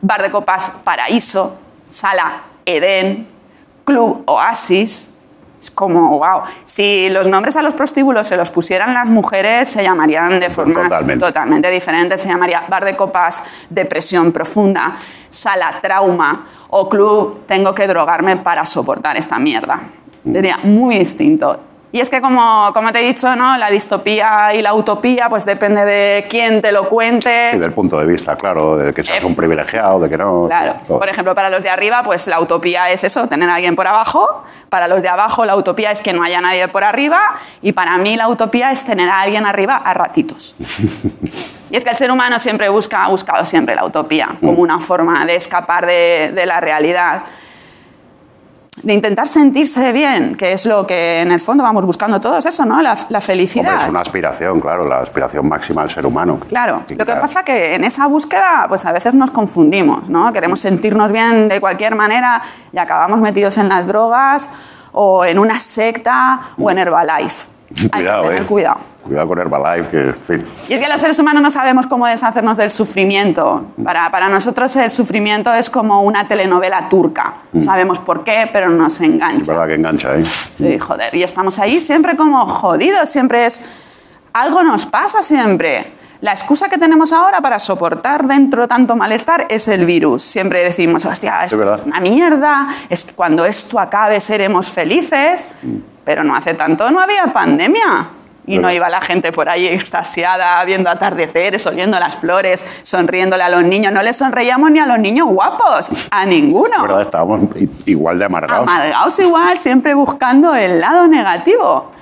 Bar 0.00 0.22
de 0.22 0.30
copas 0.30 0.80
Paraíso, 0.82 1.58
Sala 1.90 2.40
Edén, 2.64 3.28
Club 3.84 4.22
Oasis. 4.28 5.13
Es 5.64 5.70
como, 5.70 6.18
wow. 6.18 6.42
Si 6.66 7.08
los 7.08 7.26
nombres 7.26 7.56
a 7.56 7.62
los 7.62 7.72
prostíbulos 7.72 8.26
se 8.26 8.36
los 8.36 8.50
pusieran 8.50 8.92
las 8.92 9.06
mujeres, 9.06 9.66
se 9.70 9.82
llamarían 9.82 10.38
de 10.38 10.50
formas 10.50 10.90
Totalmente. 10.90 11.24
totalmente 11.24 11.70
diferentes. 11.70 12.20
Se 12.20 12.28
llamaría 12.28 12.64
Bar 12.68 12.84
de 12.84 12.94
copas 12.94 13.44
Depresión 13.70 14.30
Profunda, 14.30 14.92
Sala 15.30 15.78
Trauma 15.80 16.44
o 16.68 16.86
Club 16.90 17.46
Tengo 17.46 17.74
que 17.74 17.86
drogarme 17.86 18.36
para 18.36 18.66
soportar 18.66 19.16
esta 19.16 19.38
mierda. 19.38 19.80
Sería 20.30 20.58
muy 20.64 20.98
distinto. 20.98 21.58
Y 21.94 22.00
es 22.00 22.10
que, 22.10 22.20
como, 22.20 22.72
como 22.74 22.90
te 22.90 22.98
he 22.98 23.06
dicho, 23.06 23.36
¿no? 23.36 23.56
la 23.56 23.70
distopía 23.70 24.52
y 24.52 24.62
la 24.62 24.74
utopía 24.74 25.28
pues 25.28 25.46
depende 25.46 25.84
de 25.84 26.26
quién 26.28 26.60
te 26.60 26.72
lo 26.72 26.88
cuente. 26.88 27.50
Sí, 27.52 27.58
del 27.60 27.70
punto 27.70 28.00
de 28.00 28.04
vista, 28.04 28.34
claro, 28.34 28.76
de 28.76 28.92
que 28.92 29.04
seas 29.04 29.22
un 29.22 29.36
privilegiado, 29.36 30.00
de 30.00 30.08
que 30.08 30.18
no. 30.18 30.46
Eh, 30.46 30.48
Claro. 30.48 30.74
todo. 30.88 30.98
Por 30.98 31.08
ejemplo, 31.08 31.36
para 31.36 31.50
los 31.50 31.62
de 31.62 31.70
arriba, 31.70 32.02
pues 32.02 32.26
la 32.26 32.40
utopía 32.40 32.90
es 32.90 33.04
eso, 33.04 33.28
tener 33.28 33.48
a 33.48 33.54
alguien 33.54 33.76
por 33.76 33.86
abajo. 33.86 34.42
Para 34.70 34.88
los 34.88 35.02
de 35.02 35.08
abajo, 35.08 35.44
la 35.44 35.54
utopía 35.54 35.92
es 35.92 36.02
que 36.02 36.12
no 36.12 36.24
haya 36.24 36.40
nadie 36.40 36.66
por 36.66 36.82
arriba. 36.82 37.20
Y 37.62 37.70
para 37.70 37.96
mí, 37.96 38.16
la 38.16 38.26
utopía 38.26 38.72
es 38.72 38.82
tener 38.82 39.08
a 39.08 39.20
alguien 39.20 39.46
arriba 39.46 39.76
a 39.76 39.94
ratitos. 39.94 40.56
Y 41.70 41.76
es 41.76 41.82
que 41.82 41.90
el 41.90 41.96
ser 41.96 42.10
humano 42.12 42.38
siempre 42.38 42.68
busca, 42.68 43.04
ha 43.04 43.08
buscado 43.08 43.44
siempre 43.44 43.74
la 43.74 43.84
utopía 43.84 44.28
como 44.40 44.60
una 44.60 44.78
forma 44.78 45.24
de 45.26 45.34
escapar 45.34 45.86
de, 45.86 46.30
de 46.32 46.46
la 46.46 46.60
realidad. 46.60 47.22
De 48.82 48.92
intentar 48.92 49.28
sentirse 49.28 49.92
bien, 49.92 50.34
que 50.36 50.52
es 50.52 50.66
lo 50.66 50.86
que 50.86 51.20
en 51.20 51.30
el 51.30 51.40
fondo 51.40 51.62
vamos 51.62 51.86
buscando 51.86 52.20
todos, 52.20 52.44
eso, 52.44 52.64
¿no? 52.64 52.82
La, 52.82 52.96
la 53.08 53.20
felicidad. 53.20 53.70
Hombre, 53.70 53.84
es 53.84 53.90
una 53.90 54.00
aspiración, 54.00 54.60
claro, 54.60 54.86
la 54.86 54.98
aspiración 54.98 55.48
máxima 55.48 55.82
del 55.82 55.90
ser 55.92 56.04
humano. 56.04 56.40
Claro, 56.48 56.82
Y 56.88 56.94
lo 56.96 57.06
que 57.06 57.14
pasa 57.14 57.44
que 57.44 57.76
en 57.76 57.84
esa 57.84 58.06
búsqueda 58.06 58.66
pues 58.68 58.84
a 58.84 58.92
veces 58.92 59.14
nos 59.14 59.30
confundimos, 59.30 60.08
¿no? 60.08 60.32
Queremos 60.32 60.60
sentirnos 60.60 61.12
bien 61.12 61.48
de 61.48 61.60
cualquier 61.60 61.94
manera 61.94 62.42
y 62.72 62.78
acabamos 62.78 63.20
metidos 63.20 63.56
en 63.58 63.68
las 63.68 63.86
drogas 63.86 64.60
o 64.92 65.24
en 65.24 65.38
una 65.38 65.60
secta 65.60 66.40
o 66.58 66.70
en 66.70 66.78
Herbalife. 66.78 67.46
Hay 67.76 67.82
que 67.84 67.88
Cuidado, 67.90 68.22
tener 68.24 68.42
eh. 68.42 68.46
cuidado. 68.46 68.76
Cuidado 69.04 69.28
con 69.28 69.38
Herbalife, 69.38 69.90
que, 69.90 70.00
en 70.00 70.14
fin. 70.16 70.44
Y 70.68 70.72
es 70.74 70.80
que 70.80 70.88
los 70.88 70.98
seres 71.00 71.18
humanos 71.18 71.42
no 71.42 71.50
sabemos 71.50 71.86
cómo 71.86 72.06
deshacernos 72.06 72.56
del 72.56 72.70
sufrimiento. 72.70 73.66
Para, 73.84 74.10
para 74.10 74.28
nosotros 74.28 74.74
el 74.76 74.90
sufrimiento 74.90 75.52
es 75.52 75.68
como 75.68 76.02
una 76.02 76.26
telenovela 76.26 76.88
turca. 76.88 77.34
No 77.52 77.60
sabemos 77.60 77.98
por 77.98 78.24
qué, 78.24 78.48
pero 78.52 78.70
nos 78.70 78.94
Es 78.94 79.00
engancha. 79.02 79.52
verdad 79.52 79.66
que 79.68 79.74
engancha, 79.74 80.16
¿eh? 80.16 80.24
Sí, 80.24 80.78
joder, 80.78 81.14
y 81.14 81.22
estamos 81.22 81.58
ahí 81.58 81.80
siempre 81.80 82.16
como 82.16 82.46
jodidos, 82.46 83.08
siempre 83.10 83.44
es... 83.46 83.80
Algo 84.32 84.62
nos 84.62 84.86
pasa 84.86 85.22
siempre. 85.22 85.92
La 86.24 86.30
excusa 86.30 86.70
que 86.70 86.78
tenemos 86.78 87.12
ahora 87.12 87.42
para 87.42 87.58
soportar 87.58 88.26
dentro 88.26 88.66
tanto 88.66 88.96
malestar 88.96 89.44
es 89.50 89.68
el 89.68 89.84
virus. 89.84 90.22
Siempre 90.22 90.64
decimos, 90.64 91.04
hostia, 91.04 91.44
es 91.44 91.52
una 91.52 92.00
mierda, 92.00 92.66
es, 92.88 93.12
cuando 93.14 93.44
esto 93.44 93.78
acabe 93.78 94.18
seremos 94.22 94.72
felices, 94.72 95.48
pero 96.02 96.24
no 96.24 96.34
hace 96.34 96.54
tanto 96.54 96.90
no 96.90 97.00
había 97.00 97.26
pandemia. 97.26 98.06
Y 98.46 98.58
no 98.58 98.70
iba 98.70 98.88
la 98.88 99.02
gente 99.02 99.32
por 99.32 99.50
ahí 99.50 99.66
extasiada, 99.66 100.64
viendo 100.64 100.88
atardeceres, 100.88 101.66
oyendo 101.66 102.00
las 102.00 102.16
flores, 102.16 102.80
sonriéndole 102.82 103.42
a 103.42 103.50
los 103.50 103.62
niños. 103.62 103.92
No 103.92 104.02
les 104.02 104.16
sonreíamos 104.16 104.70
ni 104.70 104.78
a 104.78 104.86
los 104.86 104.98
niños 104.98 105.28
guapos, 105.28 105.90
a 106.10 106.24
ninguno. 106.24 106.80
Verdad, 106.82 107.02
estábamos 107.02 107.40
igual 107.84 108.18
de 108.18 108.24
amargados. 108.24 108.70
Amargados 108.70 109.18
igual, 109.18 109.58
siempre 109.58 109.92
buscando 109.92 110.54
el 110.54 110.80
lado 110.80 111.06
negativo. 111.06 111.93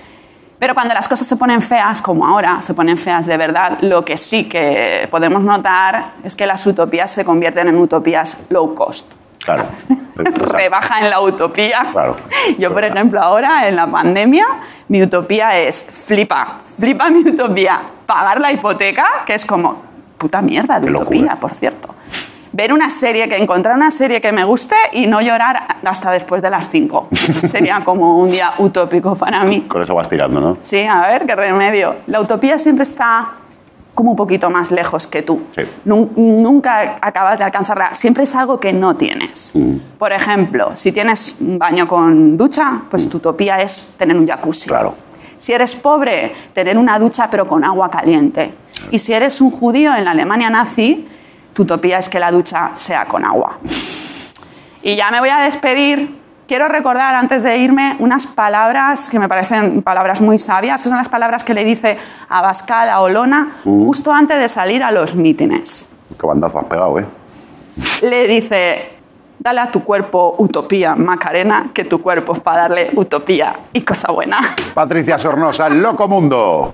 Pero 0.63 0.77
cuando 0.77 0.95
las 0.95 1.09
cosas 1.09 1.27
se 1.27 1.37
ponen 1.37 1.61
feas, 1.61 2.01
como 2.01 2.25
ahora, 2.25 2.63
se 2.63 2.73
ponen 2.73 2.97
feas 2.97 3.27
de 3.27 3.37
verdad, 3.37 3.79
lo 3.81 4.05
que 4.05 4.17
sí 4.17 4.49
que 4.49 5.09
podemos 5.11 5.43
notar 5.43 6.13
es 6.23 6.37
que 6.37 6.47
las 6.47 6.65
utopías 6.65 7.11
se 7.11 7.25
convierten 7.25 7.67
en 7.67 7.77
utopías 7.77 8.47
low 8.51 8.73
cost. 8.73 9.15
Claro. 9.45 9.65
Rebaja 10.15 11.01
en 11.01 11.11
la 11.11 11.21
utopía. 11.21 11.85
Claro. 11.91 12.15
Yo, 12.61 12.73
por 12.73 12.85
ejemplo, 12.85 13.21
ahora 13.21 13.67
en 13.67 13.75
la 13.75 13.89
pandemia, 13.89 14.47
mi 14.87 15.03
utopía 15.03 15.59
es 15.59 15.83
flipa, 16.07 16.61
flipa 16.79 17.11
mi 17.11 17.29
utopía. 17.29 17.81
Pagar 18.07 18.41
la 18.41 18.53
hipoteca, 18.53 19.05
que 19.27 19.35
es 19.35 19.45
como 19.45 19.83
puta 20.17 20.41
mierda 20.43 20.79
de 20.79 20.87
Qué 20.87 20.93
utopía, 20.93 21.23
locura. 21.23 21.41
por 21.41 21.51
cierto. 21.51 21.93
Ver 22.53 22.73
una 22.73 22.91
serie, 22.91 23.29
que 23.29 23.37
encontrar 23.39 23.75
una 23.77 23.91
serie 23.91 24.21
que 24.21 24.31
me 24.31 24.45
guste 24.45 24.75
y 24.93 25.07
no 25.07 25.21
llorar 25.23 25.79
hasta 25.85 26.11
después 26.11 26.43
de 26.43 26.51
las 26.51 26.69
5. 26.69 27.09
Sería 27.49 27.83
como 27.83 28.19
un 28.19 28.31
día 28.31 28.53
utópico 28.59 29.15
para 29.15 29.43
mí. 29.45 29.63
Con 29.63 29.83
eso 29.83 29.95
vas 29.95 30.09
tirando, 30.09 30.41
¿no? 30.41 30.59
Sí, 30.61 30.83
a 30.83 31.07
ver, 31.09 31.25
qué 31.27 31.35
remedio. 31.35 31.97
La 32.07 32.21
utopía 32.21 32.59
siempre 32.59 32.83
está 32.83 33.31
como 33.95 34.11
un 34.11 34.17
poquito 34.17 34.51
más 34.51 34.71
lejos 34.71 35.07
que 35.07 35.23
tú. 35.23 35.43
Sí. 35.55 35.63
Nun- 35.87 36.11
Nunca 36.17 36.99
acabas 37.01 37.39
de 37.39 37.45
alcanzarla. 37.45 37.95
Siempre 37.95 38.25
es 38.25 38.35
algo 38.35 38.61
que 38.61 38.73
no 38.75 38.97
tienes. 38.97 39.53
Por 39.99 40.13
ejemplo, 40.13 40.73
si 40.75 40.93
tienes 40.93 41.39
un 41.41 41.59
baño 41.59 41.87
con 41.89 42.37
ducha, 42.37 42.83
pues 42.91 43.09
tu 43.09 43.17
utopía 43.17 43.63
es 43.63 43.95
tener 43.99 44.17
un 44.17 44.27
jacuzzi. 44.27 44.69
Claro. 44.69 44.95
Si 45.39 45.53
eres 45.53 45.75
pobre, 45.75 46.33
tener 46.53 46.77
una 46.79 46.99
ducha 46.99 47.29
pero 47.31 47.47
con 47.49 47.65
agua 47.65 47.91
caliente. 47.91 48.53
Y 48.91 48.99
si 48.99 49.13
eres 49.13 49.41
un 49.41 49.51
judío 49.51 49.95
en 49.95 50.05
la 50.05 50.11
Alemania 50.13 50.49
nazi, 50.51 51.09
tu 51.53 51.63
utopía 51.63 51.99
es 51.99 52.09
que 52.09 52.19
la 52.19 52.31
ducha 52.31 52.71
sea 52.77 53.07
con 53.07 53.25
agua. 53.25 53.59
Y 54.83 54.97
ya 54.97 55.11
me 55.11 55.21
voy 55.21 55.29
a 55.29 55.39
despedir. 55.39 56.21
Quiero 56.49 56.69
recordar 56.69 57.15
antes 57.15 57.43
de 57.43 57.57
irme 57.57 57.97
unas 57.99 58.27
palabras 58.27 59.09
que 59.09 59.19
me 59.19 59.29
parecen 59.29 59.83
palabras 59.83 60.21
muy 60.21 60.39
sabias. 60.39 60.81
Son 60.81 60.97
las 60.97 61.09
palabras 61.09 61.45
que 61.45 61.55
le 61.55 61.65
dice 61.65 61.97
Abascal 62.29 62.91
a 62.91 63.01
Olona 63.01 63.53
justo 63.65 64.13
antes 64.13 64.39
de 64.39 64.49
salir 64.49 64.83
a 64.83 64.91
los 64.91 65.15
mítines. 65.15 65.97
Qué 66.19 66.27
bandazo 66.27 66.59
has 66.59 66.67
pegado, 66.67 66.99
¿eh? 66.99 67.07
Le 68.03 68.27
dice, 68.27 68.99
dale 69.39 69.61
a 69.61 69.71
tu 69.71 69.83
cuerpo 69.83 70.35
utopía, 70.39 70.95
Macarena, 70.95 71.71
que 71.73 71.85
tu 71.85 72.03
cuerpo 72.03 72.35
es 72.35 72.41
para 72.41 72.63
darle 72.63 72.91
utopía 72.97 73.55
y 73.73 73.81
cosa 73.83 74.13
buena. 74.13 74.55
Patricia 74.75 75.17
Sornosa, 75.17 75.69
Loco 75.71 76.07
Mundo. 76.09 76.71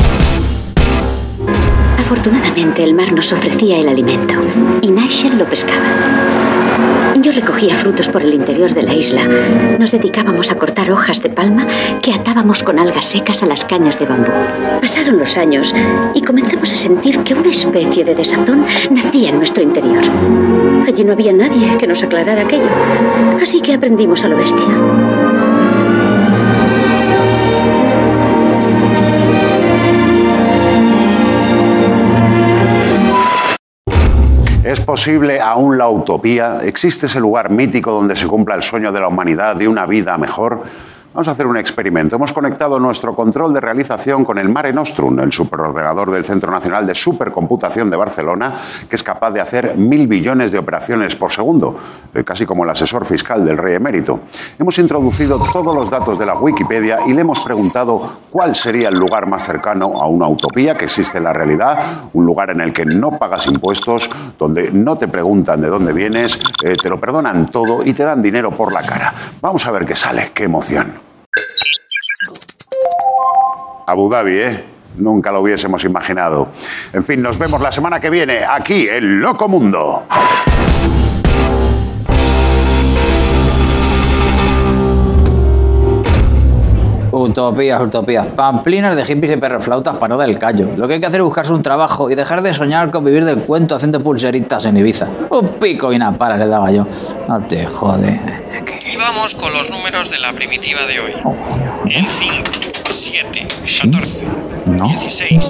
Afortunadamente 2.09 2.83
el 2.83 2.95
mar 2.95 3.13
nos 3.13 3.35
ofrecía 3.35 3.77
el 3.77 3.87
alimento 3.87 4.35
y 4.81 4.91
Nigel 4.91 5.37
lo 5.37 5.45
pescaba. 5.45 5.85
Yo 7.21 7.33
recogía 7.33 7.75
frutos 7.75 8.09
por 8.09 8.23
el 8.23 8.33
interior 8.33 8.73
de 8.73 8.83
la 8.83 8.95
isla. 8.95 9.29
Nos 9.79 9.93
dedicábamos 9.93 10.51
a 10.51 10.55
cortar 10.55 10.91
hojas 10.91 11.23
de 11.23 11.29
palma 11.29 11.67
que 12.01 12.15
atábamos 12.15 12.63
con 12.63 12.79
algas 12.79 13.05
secas 13.05 13.43
a 13.43 13.47
las 13.47 13.67
cañas 13.67 13.99
de 13.99 14.07
bambú. 14.07 14.31
Pasaron 14.81 15.19
los 15.19 15.37
años 15.37 15.75
y 16.15 16.23
comenzamos 16.23 16.73
a 16.73 16.77
sentir 16.77 17.19
que 17.25 17.35
una 17.35 17.51
especie 17.51 18.07
de 18.07 18.15
desazón 18.15 18.65
nacía 18.89 19.29
en 19.29 19.37
nuestro 19.37 19.63
interior. 19.63 20.03
Allí 20.87 21.05
no 21.05 21.13
había 21.13 21.35
nadie 21.35 21.77
que 21.77 21.87
nos 21.87 22.03
aclarara 22.03 22.41
aquello. 22.41 22.71
Así 23.43 23.61
que 23.61 23.75
aprendimos 23.75 24.25
a 24.25 24.29
lo 24.29 24.39
bestia. 24.39 24.65
¿Es 34.69 34.81
posible 34.81 35.41
aún 35.41 35.79
la 35.79 35.89
utopía? 35.89 36.59
¿Existe 36.63 37.07
ese 37.07 37.21
lugar 37.21 37.49
mítico 37.49 37.91
donde 37.91 38.15
se 38.15 38.27
cumpla 38.27 38.55
el 38.55 38.63
sueño 38.63 38.93
de 38.93 39.01
la 39.01 39.09
humanidad 39.09 39.57
de 39.57 39.67
una 39.67 39.87
vida 39.87 40.19
mejor? 40.19 40.63
Vamos 41.19 41.27
a 41.27 41.33
hacer 41.33 41.49
un 41.49 41.57
experimento. 41.57 42.15
Hemos 42.15 42.33
conectado 42.33 42.79
nuestro 42.79 43.13
control 43.13 43.53
de 43.53 43.61
realización 43.61 44.25
con 44.25 44.39
el 44.39 44.49
Mare 44.49 44.73
Nostrum, 44.73 45.19
el 45.19 45.33
superordenador 45.33 46.13
del 46.13 46.25
Centro 46.25 46.53
Nacional 46.53 46.87
de 46.87 46.95
Supercomputación 46.95 47.91
de 47.91 47.97
Barcelona, 47.97 48.55
que 48.89 48.95
es 48.95 49.03
capaz 49.03 49.33
de 49.33 49.41
hacer 49.41 49.77
mil 49.77 50.07
billones 50.07 50.53
de 50.53 50.59
operaciones 50.59 51.17
por 51.17 51.33
segundo, 51.33 51.75
eh, 52.15 52.23
casi 52.23 52.47
como 52.47 52.63
el 52.63 52.71
asesor 52.71 53.05
fiscal 53.05 53.45
del 53.45 53.59
rey 53.59 53.75
emérito. 53.75 54.21
Hemos 54.61 54.79
introducido 54.79 55.43
todos 55.53 55.75
los 55.75 55.91
datos 55.91 56.21
de 56.21 56.27
la 56.27 56.37
Wikipedia 56.37 56.99
y 57.05 57.13
le 57.13 57.23
hemos 57.23 57.43
preguntado 57.43 58.01
cuál 58.31 58.55
sería 58.55 58.89
el 58.89 58.95
lugar 58.97 59.27
más 59.27 59.43
cercano 59.45 59.87
a 60.01 60.07
una 60.07 60.29
utopía 60.29 60.77
que 60.77 60.85
existe 60.85 61.19
en 61.19 61.25
la 61.25 61.33
realidad, 61.33 61.81
un 62.13 62.27
lugar 62.27 62.51
en 62.51 62.61
el 62.61 62.73
que 62.73 62.85
no 62.85 63.19
pagas 63.19 63.49
impuestos, 63.49 64.09
donde 64.39 64.71
no 64.71 64.97
te 64.97 65.09
preguntan 65.09 65.61
de 65.61 65.67
dónde 65.67 65.93
vienes, 65.93 66.39
eh, 66.65 66.77
te 66.81 66.89
lo 66.89 67.01
perdonan 67.01 67.47
todo 67.47 67.85
y 67.85 67.93
te 67.93 68.05
dan 68.05 68.23
dinero 68.23 68.53
por 68.53 68.73
la 68.73 68.83
cara. 68.83 69.13
Vamos 69.41 69.67
a 69.67 69.73
ver 69.73 69.85
qué 69.85 69.97
sale, 69.97 70.31
qué 70.33 70.45
emoción. 70.45 71.08
Abu 73.87 74.11
Dhabi, 74.11 74.39
¿eh? 74.39 74.65
Nunca 74.99 75.31
lo 75.31 75.41
hubiésemos 75.41 75.85
imaginado. 75.85 76.49
En 76.93 77.05
fin, 77.05 77.23
nos 77.23 77.39
vemos 77.39 77.61
la 77.61 77.73
semana 77.73 78.01
que 78.01 78.11
viene 78.11 78.41
aquí 78.45 78.89
en 78.89 79.21
Loco 79.21 79.49
Mundo. 79.49 80.05
Utopías, 87.11 87.81
utopías. 87.81 88.27
Pamplinas 88.27 88.95
de 88.95 89.05
hippies 89.05 89.33
y 89.33 89.37
perroflautas 89.37 89.97
para 89.97 90.15
no 90.15 90.21
del 90.21 90.39
callo. 90.39 90.69
Lo 90.77 90.87
que 90.87 90.95
hay 90.95 91.01
que 91.01 91.07
hacer 91.07 91.21
es 91.21 91.25
buscarse 91.25 91.53
un 91.53 91.63
trabajo 91.63 92.11
y 92.11 92.15
dejar 92.15 92.43
de 92.43 92.53
soñar 92.53 92.91
con 92.91 93.05
vivir 93.05 93.25
del 93.25 93.39
cuento 93.39 93.75
haciendo 93.75 94.03
pulseritas 94.03 94.65
en 94.67 94.77
Ibiza. 94.77 95.09
Un 95.31 95.49
pico 95.61 95.93
y 95.93 95.97
una 95.97 96.13
para 96.13 96.37
le 96.37 96.47
daba 96.47 96.71
yo. 96.71 96.87
No 97.27 97.41
te 97.41 97.67
jode. 97.67 98.48
Vamos 99.11 99.35
con 99.37 99.51
los 99.55 99.71
números 99.71 100.11
de 100.11 100.19
la 100.19 100.35
primitiva 100.35 100.87
de 100.87 101.01
hoy. 101.01 101.15
El 101.89 102.07
5, 102.07 102.43
7, 102.93 103.49
14, 103.81 104.27
16, 104.67 105.49